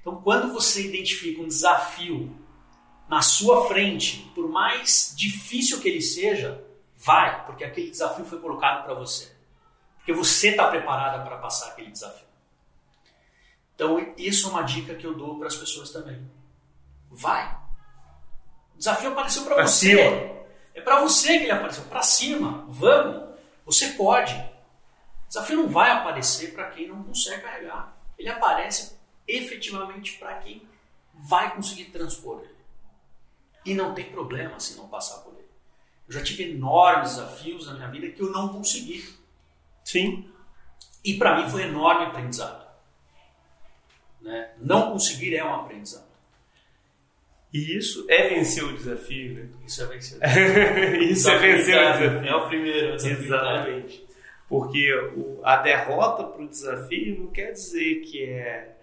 Então, 0.00 0.22
quando 0.22 0.50
você 0.50 0.86
identifica 0.86 1.42
um 1.42 1.48
desafio 1.48 2.34
na 3.06 3.20
sua 3.20 3.68
frente, 3.68 4.30
por 4.34 4.48
mais 4.48 5.12
difícil 5.14 5.78
que 5.82 5.88
ele 5.88 6.00
seja, 6.00 6.64
vai, 6.96 7.44
porque 7.44 7.64
aquele 7.64 7.90
desafio 7.90 8.24
foi 8.24 8.40
colocado 8.40 8.84
para 8.84 8.94
você. 8.94 9.39
Porque 10.00 10.12
você 10.12 10.50
está 10.50 10.68
preparada 10.68 11.22
para 11.24 11.38
passar 11.38 11.68
aquele 11.68 11.90
desafio. 11.90 12.26
Então, 13.74 14.12
isso 14.16 14.48
é 14.48 14.50
uma 14.50 14.62
dica 14.62 14.94
que 14.94 15.06
eu 15.06 15.14
dou 15.14 15.38
para 15.38 15.46
as 15.46 15.56
pessoas 15.56 15.90
também. 15.90 16.30
Vai. 17.10 17.56
O 18.74 18.78
desafio 18.78 19.12
apareceu 19.12 19.44
para 19.44 19.66
você. 19.66 19.96
Cima. 19.96 20.40
É 20.74 20.80
para 20.80 21.00
você 21.00 21.38
que 21.38 21.44
ele 21.44 21.50
apareceu. 21.50 21.84
Para 21.84 22.02
cima. 22.02 22.66
Vamos. 22.68 23.30
Você 23.64 23.90
pode. 23.90 24.34
O 24.34 25.28
desafio 25.28 25.56
não 25.58 25.68
vai 25.68 25.90
aparecer 25.90 26.52
para 26.52 26.70
quem 26.70 26.88
não 26.88 27.02
consegue 27.02 27.42
carregar. 27.42 27.96
Ele 28.18 28.28
aparece 28.28 28.98
efetivamente 29.26 30.18
para 30.18 30.34
quem 30.34 30.68
vai 31.14 31.54
conseguir 31.54 31.86
transpor 31.86 32.40
ele. 32.42 32.56
E 33.64 33.74
não 33.74 33.94
tem 33.94 34.10
problema 34.10 34.58
se 34.58 34.76
não 34.76 34.88
passar 34.88 35.18
por 35.18 35.34
ele. 35.34 35.48
Eu 36.08 36.14
já 36.14 36.22
tive 36.22 36.50
enormes 36.50 37.10
desafios 37.10 37.66
na 37.66 37.74
minha 37.74 37.88
vida 37.88 38.08
que 38.10 38.20
eu 38.20 38.30
não 38.30 38.48
consegui. 38.48 39.19
Sim. 39.84 40.30
E 41.04 41.14
para 41.14 41.36
mim 41.36 41.50
foi 41.50 41.62
enorme 41.62 42.06
aprendizado. 42.06 42.66
Né? 44.20 44.50
Não 44.60 44.92
conseguir 44.92 45.34
é 45.34 45.44
um 45.44 45.54
aprendizado. 45.54 46.10
E 47.52 47.76
isso 47.76 48.06
é 48.08 48.28
vencer 48.28 48.62
o 48.62 48.76
desafio, 48.76 49.34
né? 49.34 49.48
Isso 49.66 49.82
é 49.82 49.86
vencer. 49.86 50.18
isso 51.02 51.30
é 51.30 51.38
vencer 51.38 51.76
o 51.76 51.92
desafio. 51.92 52.28
É 52.28 52.36
o 52.36 52.48
primeiro 52.48 52.96
desafio. 52.96 53.24
Exatamente. 53.24 54.06
Porque 54.48 54.94
o, 55.16 55.40
a 55.42 55.56
derrota 55.56 56.24
para 56.24 56.42
o 56.42 56.48
desafio 56.48 57.20
não 57.20 57.26
quer 57.28 57.52
dizer 57.52 58.02
que 58.02 58.22
é, 58.22 58.76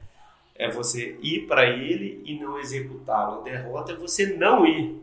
é 0.56 0.70
você 0.70 1.18
ir 1.22 1.48
para 1.48 1.66
ele 1.70 2.22
e 2.26 2.38
não 2.38 2.60
executá-lo. 2.60 3.40
A 3.40 3.44
derrota 3.44 3.94
é 3.94 3.96
você 3.96 4.26
não 4.28 4.66
ir. 4.66 5.02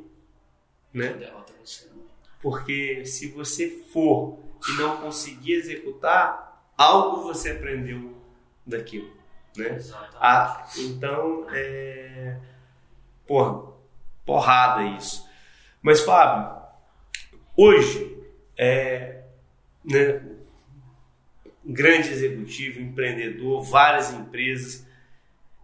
Né? 0.92 1.08
A 1.08 1.12
derrota 1.12 1.52
é 1.52 1.66
você 1.66 1.86
não 1.88 2.02
ir. 2.02 2.08
Porque 2.42 3.06
se 3.06 3.28
você 3.28 3.68
for 3.92 4.43
e 4.68 4.72
não 4.72 4.96
conseguir 4.98 5.54
executar, 5.54 6.64
algo 6.76 7.22
você 7.22 7.52
aprendeu 7.52 8.16
daquilo. 8.66 9.10
Né? 9.56 9.78
Ah, 10.20 10.66
então, 10.76 11.46
é... 11.50 12.38
Porra, 13.26 13.72
porrada 14.24 14.82
isso. 14.82 15.28
Mas, 15.82 16.00
Fábio, 16.00 16.62
hoje, 17.56 18.18
é, 18.56 19.22
né, 19.84 20.22
grande 21.64 22.10
executivo, 22.10 22.80
empreendedor, 22.80 23.62
várias 23.62 24.12
empresas. 24.12 24.86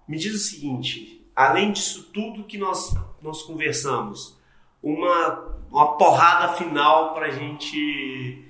Me 0.08 0.16
diz 0.16 0.34
o 0.34 0.38
seguinte: 0.38 1.26
além 1.34 1.72
disso 1.72 2.10
tudo 2.12 2.44
que 2.44 2.56
nós, 2.56 2.94
nós 3.20 3.42
conversamos, 3.42 4.38
uma, 4.82 5.56
uma 5.70 5.96
porrada 5.96 6.54
final 6.54 7.12
para 7.14 7.30
gente, 7.30 8.44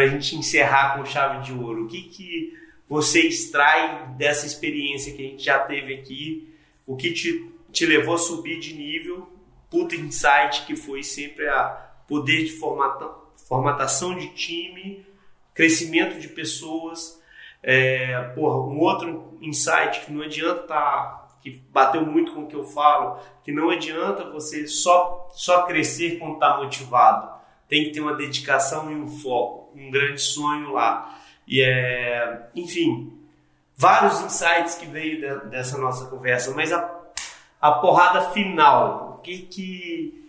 a 0.00 0.06
gente 0.06 0.36
encerrar 0.36 0.96
com 0.96 1.04
chave 1.04 1.44
de 1.44 1.52
ouro. 1.52 1.84
O 1.84 1.88
que, 1.88 2.02
que 2.02 2.58
você 2.88 3.20
extrai 3.20 4.08
dessa 4.16 4.46
experiência 4.46 5.14
que 5.14 5.26
a 5.26 5.28
gente 5.28 5.44
já 5.44 5.58
teve 5.58 5.94
aqui? 5.94 6.54
O 6.86 6.96
que 6.96 7.12
te, 7.12 7.52
te 7.70 7.84
levou 7.84 8.14
a 8.14 8.18
subir 8.18 8.58
de 8.58 8.74
nível? 8.74 9.28
Puta 9.70 9.94
insight 9.94 10.64
que 10.66 10.74
foi 10.74 11.02
sempre 11.02 11.48
a 11.48 11.64
poder 12.08 12.44
de 12.44 12.52
formata, 12.52 13.08
formatação 13.36 14.14
de 14.16 14.28
time 14.28 15.06
crescimento 15.54 16.18
de 16.18 16.28
pessoas. 16.28 17.20
É, 17.62 18.20
porra, 18.34 18.56
um 18.56 18.78
outro 18.80 19.38
insight 19.40 20.04
que 20.04 20.12
não 20.12 20.22
adianta 20.22 20.62
tá, 20.62 21.28
que 21.40 21.62
bateu 21.70 22.04
muito 22.04 22.34
com 22.34 22.42
o 22.42 22.46
que 22.46 22.56
eu 22.56 22.64
falo, 22.64 23.20
que 23.44 23.52
não 23.52 23.70
adianta 23.70 24.30
você 24.30 24.66
só, 24.66 25.30
só 25.32 25.62
crescer 25.62 26.18
quando 26.18 26.34
está 26.34 26.56
motivado. 26.56 27.41
Tem 27.72 27.84
que 27.84 27.92
ter 27.92 28.00
uma 28.00 28.12
dedicação 28.12 28.92
e 28.92 28.94
um 28.94 29.08
foco, 29.08 29.70
um 29.74 29.90
grande 29.90 30.20
sonho 30.20 30.72
lá. 30.72 31.18
E 31.48 31.62
é, 31.62 32.50
enfim, 32.54 33.18
vários 33.74 34.20
insights 34.20 34.74
que 34.74 34.84
veio 34.84 35.18
de, 35.22 35.48
dessa 35.48 35.78
nossa 35.78 36.04
conversa, 36.10 36.54
mas 36.54 36.70
a, 36.70 37.00
a 37.58 37.72
porrada 37.72 38.28
final, 38.28 39.16
o 39.16 39.22
que 39.22 39.38
que 39.38 40.28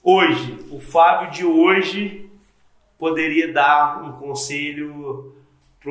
hoje, 0.00 0.64
o 0.70 0.78
Fábio 0.78 1.32
de 1.32 1.44
hoje 1.44 2.30
poderia 2.96 3.52
dar 3.52 4.04
um 4.04 4.12
conselho 4.12 5.34
para 5.80 5.90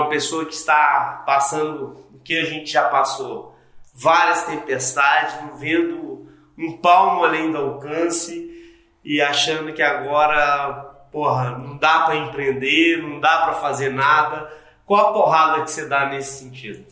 uma 0.00 0.08
pessoa 0.08 0.44
que 0.44 0.54
está 0.54 1.22
passando 1.24 2.04
o 2.12 2.18
que 2.18 2.36
a 2.36 2.44
gente 2.46 2.72
já 2.72 2.88
passou? 2.88 3.56
Várias 3.94 4.42
tempestades, 4.42 5.36
vendo 5.60 6.28
um 6.58 6.76
palmo 6.78 7.24
além 7.24 7.52
do 7.52 7.58
alcance 7.58 8.45
e 9.06 9.22
achando 9.22 9.72
que 9.72 9.80
agora, 9.80 10.72
porra, 11.12 11.56
não 11.58 11.76
dá 11.78 12.00
para 12.00 12.16
empreender, 12.16 13.00
não 13.00 13.20
dá 13.20 13.44
para 13.44 13.54
fazer 13.54 13.90
nada. 13.90 14.52
Qual 14.84 15.08
a 15.08 15.12
porrada 15.12 15.62
que 15.62 15.70
você 15.70 15.88
dá 15.88 16.10
nesse 16.10 16.40
sentido? 16.40 16.84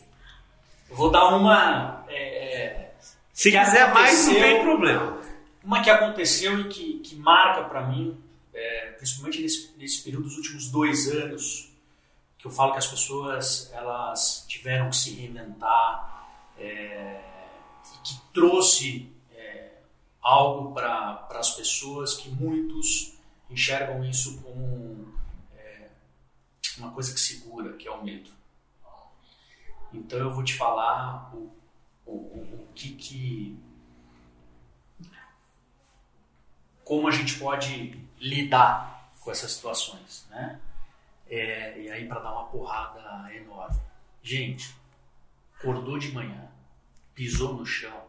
Vou 0.89 1.11
dar 1.11 1.35
uma. 1.35 2.05
É, 2.07 2.15
é 2.15 2.93
Se 3.33 3.51
quiser 3.51 3.93
mais, 3.93 4.27
não 4.27 4.33
tem 4.33 4.63
problema. 4.63 5.17
Uma 5.61 5.81
que 5.81 5.89
aconteceu 5.89 6.59
e 6.61 6.69
que, 6.69 6.99
que 6.99 7.15
marca 7.17 7.63
para 7.63 7.81
mim 7.81 8.17
é, 8.55 8.91
principalmente 8.97 9.41
nesse, 9.41 9.73
nesse 9.77 10.01
período 10.01 10.23
dos 10.23 10.37
últimos 10.37 10.69
dois 10.69 11.11
anos, 11.11 11.69
que 12.37 12.47
eu 12.47 12.51
falo 12.51 12.71
que 12.71 12.77
as 12.77 12.87
pessoas 12.87 13.69
elas 13.73 14.45
tiveram 14.47 14.89
que 14.89 14.95
se 14.95 15.13
reinventar 15.13 16.29
é, 16.57 17.19
e 17.93 18.07
que 18.07 18.21
trouxe 18.33 19.11
algo 20.25 20.73
para 20.73 21.27
as 21.39 21.51
pessoas 21.51 22.15
que 22.15 22.29
muitos 22.29 23.13
enxergam 23.47 24.03
isso 24.03 24.41
como 24.41 25.13
é, 25.55 25.89
uma 26.79 26.91
coisa 26.91 27.13
que 27.13 27.19
segura, 27.19 27.73
que 27.73 27.87
é 27.87 27.91
o 27.91 28.03
medo. 28.03 28.31
Então 29.93 30.17
eu 30.17 30.33
vou 30.33 30.43
te 30.43 30.55
falar 30.55 31.31
o, 31.31 31.55
o, 32.07 32.11
o, 32.11 32.63
o 32.63 32.67
que, 32.73 32.95
que 32.95 33.59
como 36.83 37.07
a 37.07 37.11
gente 37.11 37.37
pode 37.37 37.99
lidar 38.19 39.11
com 39.21 39.29
essas 39.29 39.51
situações, 39.51 40.25
né? 40.29 40.59
É, 41.27 41.81
e 41.81 41.89
aí 41.89 42.07
para 42.07 42.19
dar 42.19 42.33
uma 42.33 42.47
porrada 42.47 43.31
enorme. 43.33 43.79
Gente, 44.23 44.75
acordou 45.57 45.99
de 45.99 46.11
manhã, 46.11 46.49
pisou 47.13 47.53
no 47.53 47.65
chão, 47.65 48.05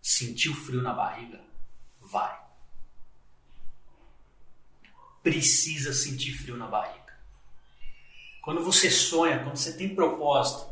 sentiu 0.00 0.54
frio 0.54 0.82
na 0.82 0.92
barriga, 0.92 1.49
vai. 2.10 2.38
Precisa 5.22 5.92
sentir 5.92 6.32
frio 6.32 6.56
na 6.56 6.66
barriga. 6.66 7.00
Quando 8.42 8.64
você 8.64 8.90
sonha, 8.90 9.42
quando 9.42 9.56
você 9.56 9.72
tem 9.72 9.94
propósito, 9.94 10.68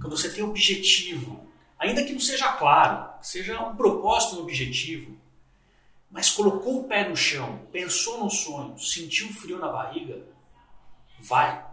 quando 0.00 0.16
você 0.16 0.30
tem 0.32 0.44
objetivo, 0.44 1.48
ainda 1.78 2.04
que 2.04 2.12
não 2.12 2.20
seja 2.20 2.52
claro, 2.52 3.10
seja 3.22 3.60
um 3.60 3.74
propósito, 3.74 4.36
um 4.36 4.42
objetivo, 4.42 5.18
mas 6.10 6.30
colocou 6.30 6.80
o 6.80 6.88
pé 6.88 7.08
no 7.08 7.16
chão, 7.16 7.66
pensou 7.72 8.22
no 8.22 8.30
sonho, 8.30 8.78
sentiu 8.78 9.32
frio 9.32 9.58
na 9.58 9.68
barriga, 9.68 10.22
vai. 11.20 11.64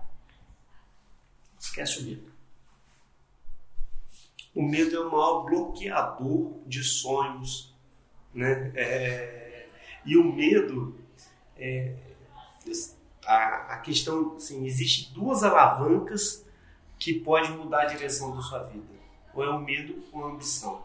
Esquece 1.60 1.99
o 1.99 2.03
medo. 2.03 2.31
O 4.55 4.62
medo 4.63 4.95
é 4.95 4.99
o 4.99 5.12
maior 5.12 5.43
bloqueador 5.43 6.62
de 6.65 6.83
sonhos, 6.83 7.75
né? 8.38 8.71
É, 8.76 9.65
e 10.06 10.15
o 10.15 10.32
medo, 10.32 10.95
é, 11.58 11.95
a, 13.26 13.73
a 13.73 13.78
questão, 13.80 14.36
assim, 14.36 14.63
existe 14.65 15.12
duas 15.12 15.43
alavancas 15.43 16.45
que 17.00 17.15
podem 17.15 17.52
mudar 17.52 17.82
a 17.82 17.86
direção 17.86 18.36
da 18.36 18.41
sua 18.41 18.60
vida. 18.60 18.86
Ou 19.34 19.43
é 19.43 19.50
o 19.50 19.60
medo 19.60 20.04
ou 20.13 20.23
a 20.23 20.30
ambição. 20.30 20.84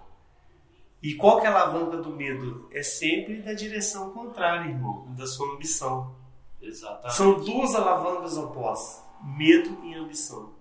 E 1.02 1.14
qual 1.14 1.40
que 1.40 1.46
é 1.46 1.50
a 1.50 1.54
alavanca 1.54 1.98
do 1.98 2.10
medo? 2.10 2.68
É 2.72 2.82
sempre 2.82 3.42
da 3.42 3.52
direção 3.52 4.10
contrária, 4.12 4.70
irmão, 4.70 5.06
da 5.10 5.26
sua 5.26 5.54
ambição. 5.54 6.14
Exatamente. 6.60 7.16
São 7.16 7.38
duas 7.40 7.74
alavancas 7.74 8.36
opostas: 8.38 9.04
medo 9.22 9.78
e 9.84 9.94
ambição. 9.94 10.52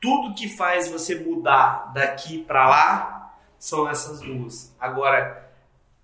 Tudo 0.00 0.34
que 0.34 0.48
faz 0.48 0.90
você 0.90 1.14
mudar 1.14 1.92
daqui 1.92 2.42
para 2.42 2.68
lá 2.68 3.36
são 3.58 3.88
essas 3.88 4.20
duas. 4.20 4.74
Agora, 4.80 5.41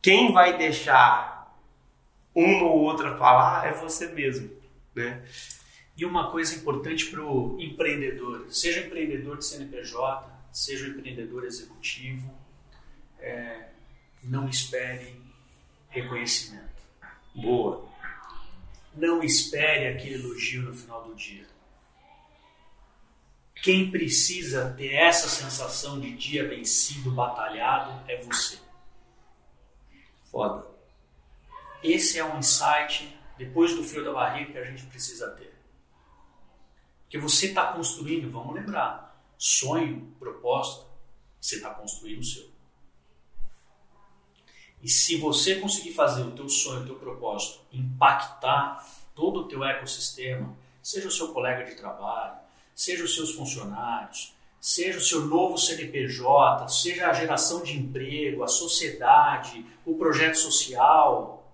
quem 0.00 0.32
vai 0.32 0.56
deixar 0.56 1.38
uma 2.34 2.64
ou 2.64 2.80
outra 2.80 3.16
falar 3.16 3.66
é 3.66 3.72
você 3.72 4.06
mesmo, 4.08 4.50
né? 4.94 5.24
E 5.96 6.04
uma 6.04 6.30
coisa 6.30 6.54
importante 6.54 7.06
para 7.06 7.20
o 7.24 7.61
empreendedor, 7.61 8.46
seja 8.50 8.87
empreendedor 8.87 9.38
de 9.38 9.44
CNPJ, 9.44 10.30
seja 10.52 10.87
empreendedor 10.87 11.44
executivo, 11.44 12.32
é, 13.18 13.70
não 14.22 14.48
espere 14.48 15.20
reconhecimento. 15.88 16.68
Boa. 17.34 17.88
Não 18.94 19.22
espere 19.22 19.88
aquele 19.88 20.14
elogio 20.14 20.62
no 20.62 20.74
final 20.74 21.04
do 21.04 21.14
dia. 21.14 21.46
Quem 23.62 23.90
precisa 23.90 24.72
ter 24.76 24.94
essa 24.94 25.28
sensação 25.28 25.98
de 25.98 26.12
dia 26.16 26.48
vencido, 26.48 27.11
batalhado, 27.11 28.08
é 28.08 28.22
você. 28.22 28.67
Foda. 30.31 30.67
Esse 31.83 32.19
é 32.19 32.25
um 32.25 32.38
insight, 32.38 33.17
depois 33.37 33.75
do 33.75 33.85
frio 33.85 34.05
da 34.05 34.12
barriga, 34.12 34.53
que 34.53 34.59
a 34.59 34.64
gente 34.64 34.85
precisa 34.87 35.31
ter. 35.31 35.55
Que 37.09 37.19
você 37.19 37.47
está 37.47 37.73
construindo, 37.73 38.31
vamos 38.31 38.55
lembrar, 38.55 39.23
sonho, 39.38 40.12
propósito, 40.19 40.87
você 41.41 41.57
está 41.57 41.71
construindo 41.71 42.21
o 42.21 42.25
seu. 42.25 42.49
E 44.83 44.88
se 44.88 45.17
você 45.17 45.57
conseguir 45.57 45.93
fazer 45.93 46.23
o 46.23 46.33
teu 46.33 46.49
sonho, 46.49 46.83
o 46.83 46.87
teu 46.87 46.97
propósito, 46.97 47.61
impactar 47.73 48.87
todo 49.14 49.41
o 49.41 49.49
teu 49.49 49.64
ecossistema, 49.64 50.57
seja 50.83 51.09
o 51.09 51.12
seu 51.12 51.33
colega 51.33 51.64
de 51.64 51.75
trabalho, 51.75 52.38
seja 52.75 53.03
os 53.05 53.14
seus 53.14 53.33
funcionários, 53.33 54.35
seja 54.68 54.98
o 54.98 55.00
seu 55.00 55.24
novo 55.24 55.57
CNPJ, 55.57 56.68
seja 56.68 57.09
a 57.09 57.12
geração 57.14 57.62
de 57.62 57.74
emprego, 57.74 58.44
a 58.44 58.48
sociedade, 58.48 59.64
o 59.83 59.96
projeto 59.96 60.37
social, 60.37 61.50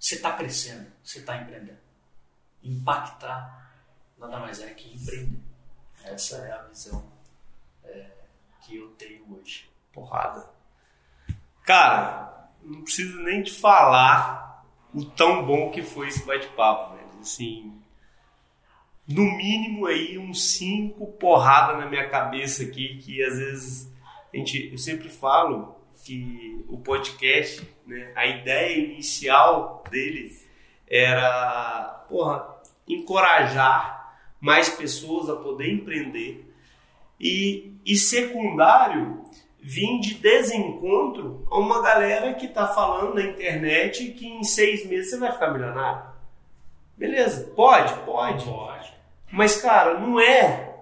você 0.00 0.16
está 0.16 0.32
crescendo, 0.32 0.90
você 1.00 1.20
está 1.20 1.36
empreendendo. 1.36 1.78
Impactar 2.64 3.70
nada 4.18 4.40
mais 4.40 4.60
é 4.60 4.70
que 4.70 4.92
empreender. 4.92 5.38
Essa 6.02 6.38
é 6.38 6.50
a 6.50 6.62
visão 6.62 7.06
é, 7.84 8.10
que 8.62 8.76
eu 8.76 8.88
tenho 8.98 9.38
hoje. 9.38 9.70
Porrada. 9.92 10.50
Cara, 11.62 12.50
não 12.62 12.82
preciso 12.82 13.16
nem 13.20 13.44
te 13.44 13.52
falar 13.52 14.66
o 14.92 15.04
tão 15.04 15.46
bom 15.46 15.70
que 15.70 15.82
foi 15.82 16.08
esse 16.08 16.26
bate-papo, 16.26 16.96
velho. 16.96 17.20
Assim, 17.20 17.80
no 19.08 19.22
mínimo 19.22 19.86
aí 19.86 20.18
uns 20.18 20.52
cinco 20.52 21.06
porradas 21.12 21.78
na 21.78 21.86
minha 21.86 22.08
cabeça 22.08 22.64
aqui 22.64 22.98
que 22.98 23.22
às 23.22 23.38
vezes 23.38 23.92
a 24.32 24.36
gente, 24.36 24.70
eu 24.72 24.78
sempre 24.78 25.08
falo 25.08 25.76
que 26.04 26.64
o 26.68 26.78
podcast, 26.78 27.66
né, 27.86 28.12
a 28.14 28.26
ideia 28.26 28.78
inicial 28.78 29.82
dele 29.90 30.30
era, 30.88 32.04
porra, 32.08 32.56
encorajar 32.86 34.14
mais 34.40 34.68
pessoas 34.68 35.28
a 35.28 35.36
poder 35.36 35.72
empreender 35.72 36.46
e, 37.18 37.72
e 37.84 37.96
secundário 37.96 39.24
vir 39.60 39.98
de 40.00 40.14
desencontro 40.14 41.46
a 41.50 41.58
uma 41.58 41.82
galera 41.82 42.34
que 42.34 42.46
está 42.46 42.68
falando 42.68 43.14
na 43.14 43.22
internet 43.22 44.12
que 44.12 44.28
em 44.28 44.44
seis 44.44 44.86
meses 44.86 45.10
você 45.10 45.18
vai 45.18 45.32
ficar 45.32 45.52
milionário. 45.52 46.14
Beleza, 46.96 47.52
pode, 47.56 47.92
pode. 48.04 48.44
Pode. 48.44 48.95
Mas, 49.30 49.60
cara, 49.60 49.98
não 49.98 50.20
é 50.20 50.74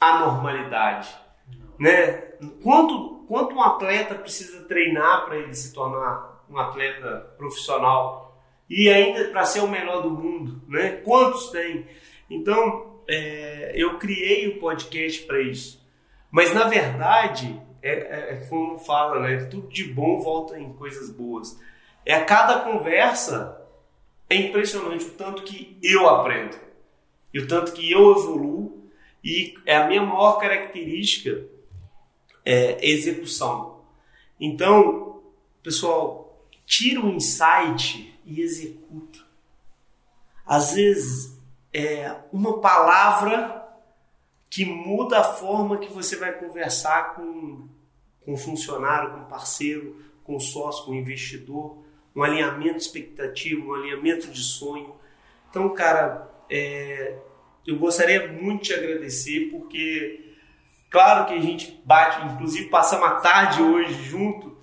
a 0.00 0.18
normalidade. 0.20 1.08
Né? 1.78 2.12
Quanto, 2.62 3.24
quanto 3.28 3.54
um 3.54 3.62
atleta 3.62 4.14
precisa 4.14 4.64
treinar 4.64 5.26
para 5.26 5.36
ele 5.36 5.54
se 5.54 5.72
tornar 5.72 6.44
um 6.48 6.58
atleta 6.58 7.34
profissional? 7.36 8.38
E 8.68 8.88
ainda 8.88 9.28
para 9.28 9.44
ser 9.44 9.60
o 9.60 9.68
melhor 9.68 10.02
do 10.02 10.10
mundo, 10.10 10.62
né? 10.68 11.00
Quantos 11.04 11.50
tem? 11.50 11.86
Então, 12.30 13.00
é, 13.08 13.72
eu 13.74 13.98
criei 13.98 14.46
o 14.48 14.60
podcast 14.60 15.22
para 15.24 15.40
isso. 15.40 15.84
Mas, 16.30 16.54
na 16.54 16.68
verdade, 16.68 17.60
é, 17.82 17.92
é, 17.92 18.34
é 18.34 18.46
como 18.48 18.78
fala, 18.78 19.18
né? 19.20 19.44
Tudo 19.46 19.66
de 19.68 19.84
bom 19.92 20.20
volta 20.20 20.56
em 20.56 20.72
coisas 20.74 21.10
boas. 21.10 21.60
É 22.06 22.14
a 22.14 22.24
cada 22.24 22.60
conversa 22.60 23.60
é 24.28 24.36
impressionante 24.36 25.06
o 25.06 25.10
tanto 25.10 25.42
que 25.42 25.76
eu 25.82 26.08
aprendo 26.08 26.56
e 27.32 27.38
o 27.38 27.46
tanto 27.46 27.72
que 27.72 27.90
eu 27.90 28.12
evoluo 28.12 28.90
e 29.22 29.54
é 29.66 29.76
a 29.76 29.86
minha 29.86 30.02
maior 30.02 30.38
característica 30.38 31.44
é 32.44 32.84
execução. 32.84 33.82
Então, 34.38 35.22
pessoal, 35.62 36.46
tira 36.64 37.00
o 37.00 37.10
insight 37.10 38.18
e 38.24 38.40
executa. 38.40 39.20
Às 40.46 40.72
vezes 40.72 41.38
é 41.72 42.16
uma 42.32 42.60
palavra 42.60 43.60
que 44.48 44.64
muda 44.64 45.20
a 45.20 45.24
forma 45.24 45.78
que 45.78 45.92
você 45.92 46.16
vai 46.16 46.32
conversar 46.32 47.14
com, 47.14 47.68
com 48.24 48.36
funcionário, 48.36 49.12
com 49.12 49.24
parceiro, 49.24 50.02
com 50.24 50.40
sócio, 50.40 50.84
com 50.86 50.94
investidor, 50.94 51.78
um 52.16 52.22
alinhamento 52.22 52.78
expectativo, 52.78 53.70
um 53.70 53.74
alinhamento 53.74 54.28
de 54.28 54.42
sonho. 54.42 54.96
Então, 55.48 55.68
cara, 55.74 56.29
é, 56.50 57.16
eu 57.66 57.78
gostaria 57.78 58.32
muito 58.32 58.64
de 58.64 58.74
agradecer 58.74 59.48
porque, 59.50 60.34
claro 60.90 61.26
que 61.26 61.34
a 61.34 61.40
gente 61.40 61.80
bate, 61.84 62.26
inclusive 62.26 62.68
passamos 62.68 63.06
a 63.06 63.14
tarde 63.16 63.62
hoje 63.62 64.02
junto, 64.02 64.58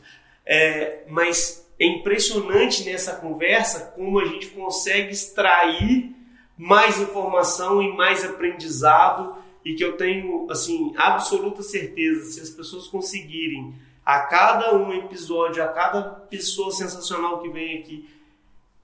é, 0.46 1.04
mas 1.08 1.66
é 1.80 1.86
impressionante 1.86 2.84
nessa 2.84 3.16
conversa 3.16 3.94
como 3.96 4.20
a 4.20 4.26
gente 4.26 4.48
consegue 4.48 5.12
extrair 5.12 6.14
mais 6.58 7.00
informação 7.00 7.82
e 7.82 7.96
mais 7.96 8.26
aprendizado 8.26 9.38
e 9.64 9.76
que 9.76 9.84
eu 9.84 9.96
tenho 9.96 10.48
assim 10.50 10.94
absoluta 10.98 11.62
certeza 11.62 12.32
se 12.32 12.42
as 12.42 12.50
pessoas 12.50 12.88
conseguirem 12.88 13.76
a 14.04 14.22
cada 14.22 14.76
um 14.76 14.92
episódio, 14.94 15.62
a 15.62 15.68
cada 15.68 16.02
pessoa 16.02 16.72
sensacional 16.72 17.42
que 17.42 17.50
vem 17.50 17.78
aqui 17.80 18.10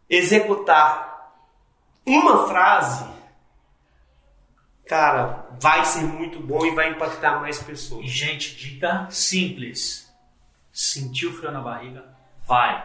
executar 0.10 1.13
uma 2.06 2.48
frase, 2.48 3.06
cara, 4.88 5.48
vai 5.60 5.86
ser 5.86 6.04
muito 6.04 6.40
bom 6.40 6.66
e 6.66 6.72
vai 6.76 6.90
impactar 6.92 7.40
mais 7.40 7.62
pessoas. 7.62 8.06
E, 8.06 8.08
gente, 8.10 8.56
dica 8.56 9.08
simples. 9.10 10.12
Sentiu 10.72 11.30
o 11.30 11.34
frio 11.34 11.52
na 11.52 11.62
barriga? 11.62 12.04
Vai. 12.48 12.84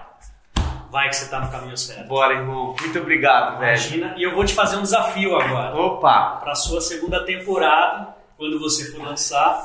Vai 0.91 1.09
que 1.09 1.17
você 1.17 1.29
tá 1.29 1.41
no 1.41 1.51
caminho 1.51 1.77
certo. 1.77 2.07
Bora, 2.09 2.35
irmão. 2.35 2.75
Muito 2.81 2.99
obrigado, 2.99 3.59
velho. 3.59 3.69
Imagina. 3.77 4.15
E 4.17 4.23
eu 4.23 4.35
vou 4.35 4.45
te 4.45 4.55
fazer 4.55 4.77
um 4.77 4.83
desafio 4.83 5.37
agora. 5.37 5.75
Opa! 5.77 6.37
Para 6.41 6.55
sua 6.55 6.81
segunda 6.81 7.25
temporada, 7.25 8.15
quando 8.37 8.59
você 8.59 8.91
for 8.93 9.03
lançar. 9.03 9.63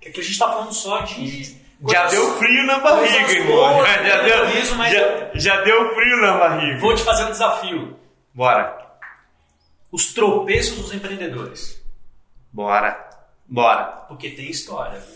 Que 0.00 0.08
aqui 0.08 0.20
a 0.20 0.22
gente 0.22 0.38
tá 0.38 0.48
falando 0.48 0.72
só 0.72 1.00
de. 1.00 1.56
Já 1.88 2.02
coisas- 2.02 2.10
deu 2.12 2.38
frio 2.38 2.66
na 2.66 2.78
barriga, 2.80 3.32
irmão. 3.32 3.56
boas, 3.56 3.86
Já, 3.88 4.02
já 4.02 4.22
deu, 4.88 5.30
já 5.34 5.60
deu 5.62 5.94
frio 5.94 6.20
na 6.22 6.38
barriga. 6.38 6.78
Vou 6.80 6.94
te 6.94 7.02
fazer 7.02 7.24
um 7.24 7.30
desafio. 7.30 7.95
Bora. 8.36 8.86
Os 9.90 10.12
tropeços 10.12 10.76
dos 10.76 10.92
empreendedores. 10.94 11.82
Bora. 12.52 13.08
Bora. 13.48 13.84
Porque 14.08 14.28
tem 14.30 14.50
história. 14.50 14.98
né? 14.98 15.06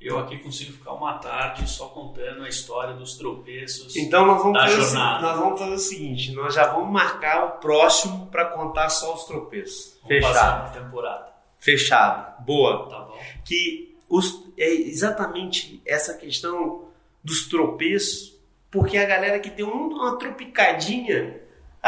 Eu 0.00 0.18
aqui 0.20 0.38
consigo 0.38 0.72
ficar 0.74 0.92
uma 0.92 1.14
tarde 1.18 1.68
só 1.68 1.86
contando 1.88 2.44
a 2.44 2.48
história 2.48 2.94
dos 2.94 3.16
tropeços. 3.16 3.96
Então 3.96 4.24
nós 4.26 4.38
vamos, 4.38 4.52
Da 4.52 4.66
fazer 4.68 4.80
jornada. 4.82 5.22
nós 5.26 5.38
vamos 5.40 5.58
fazer 5.58 5.74
o 5.74 5.78
seguinte, 5.78 6.32
nós 6.32 6.54
já 6.54 6.68
vamos 6.72 6.92
marcar 6.92 7.44
o 7.46 7.50
próximo 7.58 8.26
para 8.26 8.44
contar 8.44 8.88
só 8.90 9.12
os 9.14 9.24
tropeços. 9.24 9.98
Vamos 10.02 10.24
Fechado. 10.26 10.72
temporada. 10.72 11.32
Fechado. 11.58 12.44
Boa. 12.44 12.88
Tá 12.88 13.00
bom? 13.00 13.18
Que 13.44 13.96
os, 14.08 14.44
é 14.56 14.68
exatamente 14.70 15.82
essa 15.84 16.14
questão 16.14 16.84
dos 17.24 17.48
tropeços, 17.48 18.38
porque 18.70 18.96
a 18.98 19.04
galera 19.06 19.40
que 19.40 19.50
tem 19.50 19.64
um- 19.64 19.88
uma 19.88 20.16
tropicadinha 20.18 21.40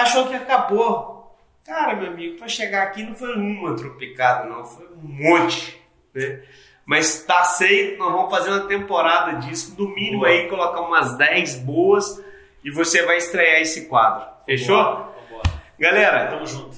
achou 0.03 0.27
que 0.29 0.35
acabou. 0.35 1.37
Cara, 1.65 1.95
meu 1.97 2.11
amigo, 2.11 2.39
para 2.39 2.49
chegar 2.49 2.85
aqui 2.85 3.03
não 3.03 3.15
foi 3.15 3.35
uma 3.35 3.77
tropicada, 3.77 4.49
não, 4.49 4.65
foi 4.65 4.87
um 4.87 5.01
monte, 5.03 5.79
né? 6.15 6.41
Mas 6.87 7.25
tá 7.25 7.41
aceito, 7.41 7.99
nós 7.99 8.11
vamos 8.11 8.31
fazer 8.31 8.49
uma 8.51 8.67
temporada 8.67 9.33
disso, 9.47 9.75
no 9.79 9.95
mínimo 9.95 10.21
Boa. 10.21 10.29
aí 10.31 10.49
colocar 10.49 10.81
umas 10.81 11.19
10 11.19 11.57
boas 11.57 12.25
e 12.65 12.71
você 12.71 13.05
vai 13.05 13.19
estrear 13.19 13.61
esse 13.61 13.87
quadro. 13.87 14.27
Fechou? 14.47 14.77
Vambora, 14.77 15.13
vambora. 15.29 15.63
Galera, 15.79 16.27
Tamo 16.29 16.47
junto. 16.47 16.75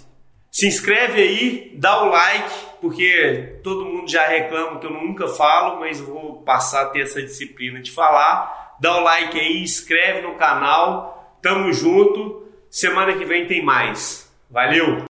se 0.50 0.66
inscreve 0.66 1.22
aí, 1.22 1.72
dá 1.76 2.02
o 2.02 2.08
like, 2.08 2.50
porque 2.80 3.60
todo 3.62 3.84
mundo 3.84 4.10
já 4.10 4.26
reclama 4.26 4.80
que 4.80 4.86
eu 4.86 4.90
nunca 4.90 5.28
falo, 5.28 5.78
mas 5.78 6.00
vou 6.00 6.42
passar 6.42 6.82
a 6.82 6.86
ter 6.86 7.02
essa 7.02 7.22
disciplina 7.22 7.80
de 7.80 7.92
falar. 7.92 8.74
Dá 8.80 8.96
o 8.96 9.00
like 9.04 9.38
aí, 9.38 9.62
inscreve 9.62 10.22
no 10.22 10.34
canal. 10.34 11.38
Tamo 11.40 11.72
junto. 11.72 12.39
Semana 12.70 13.18
que 13.18 13.24
vem 13.24 13.46
tem 13.46 13.64
mais. 13.64 14.30
Valeu! 14.48 14.96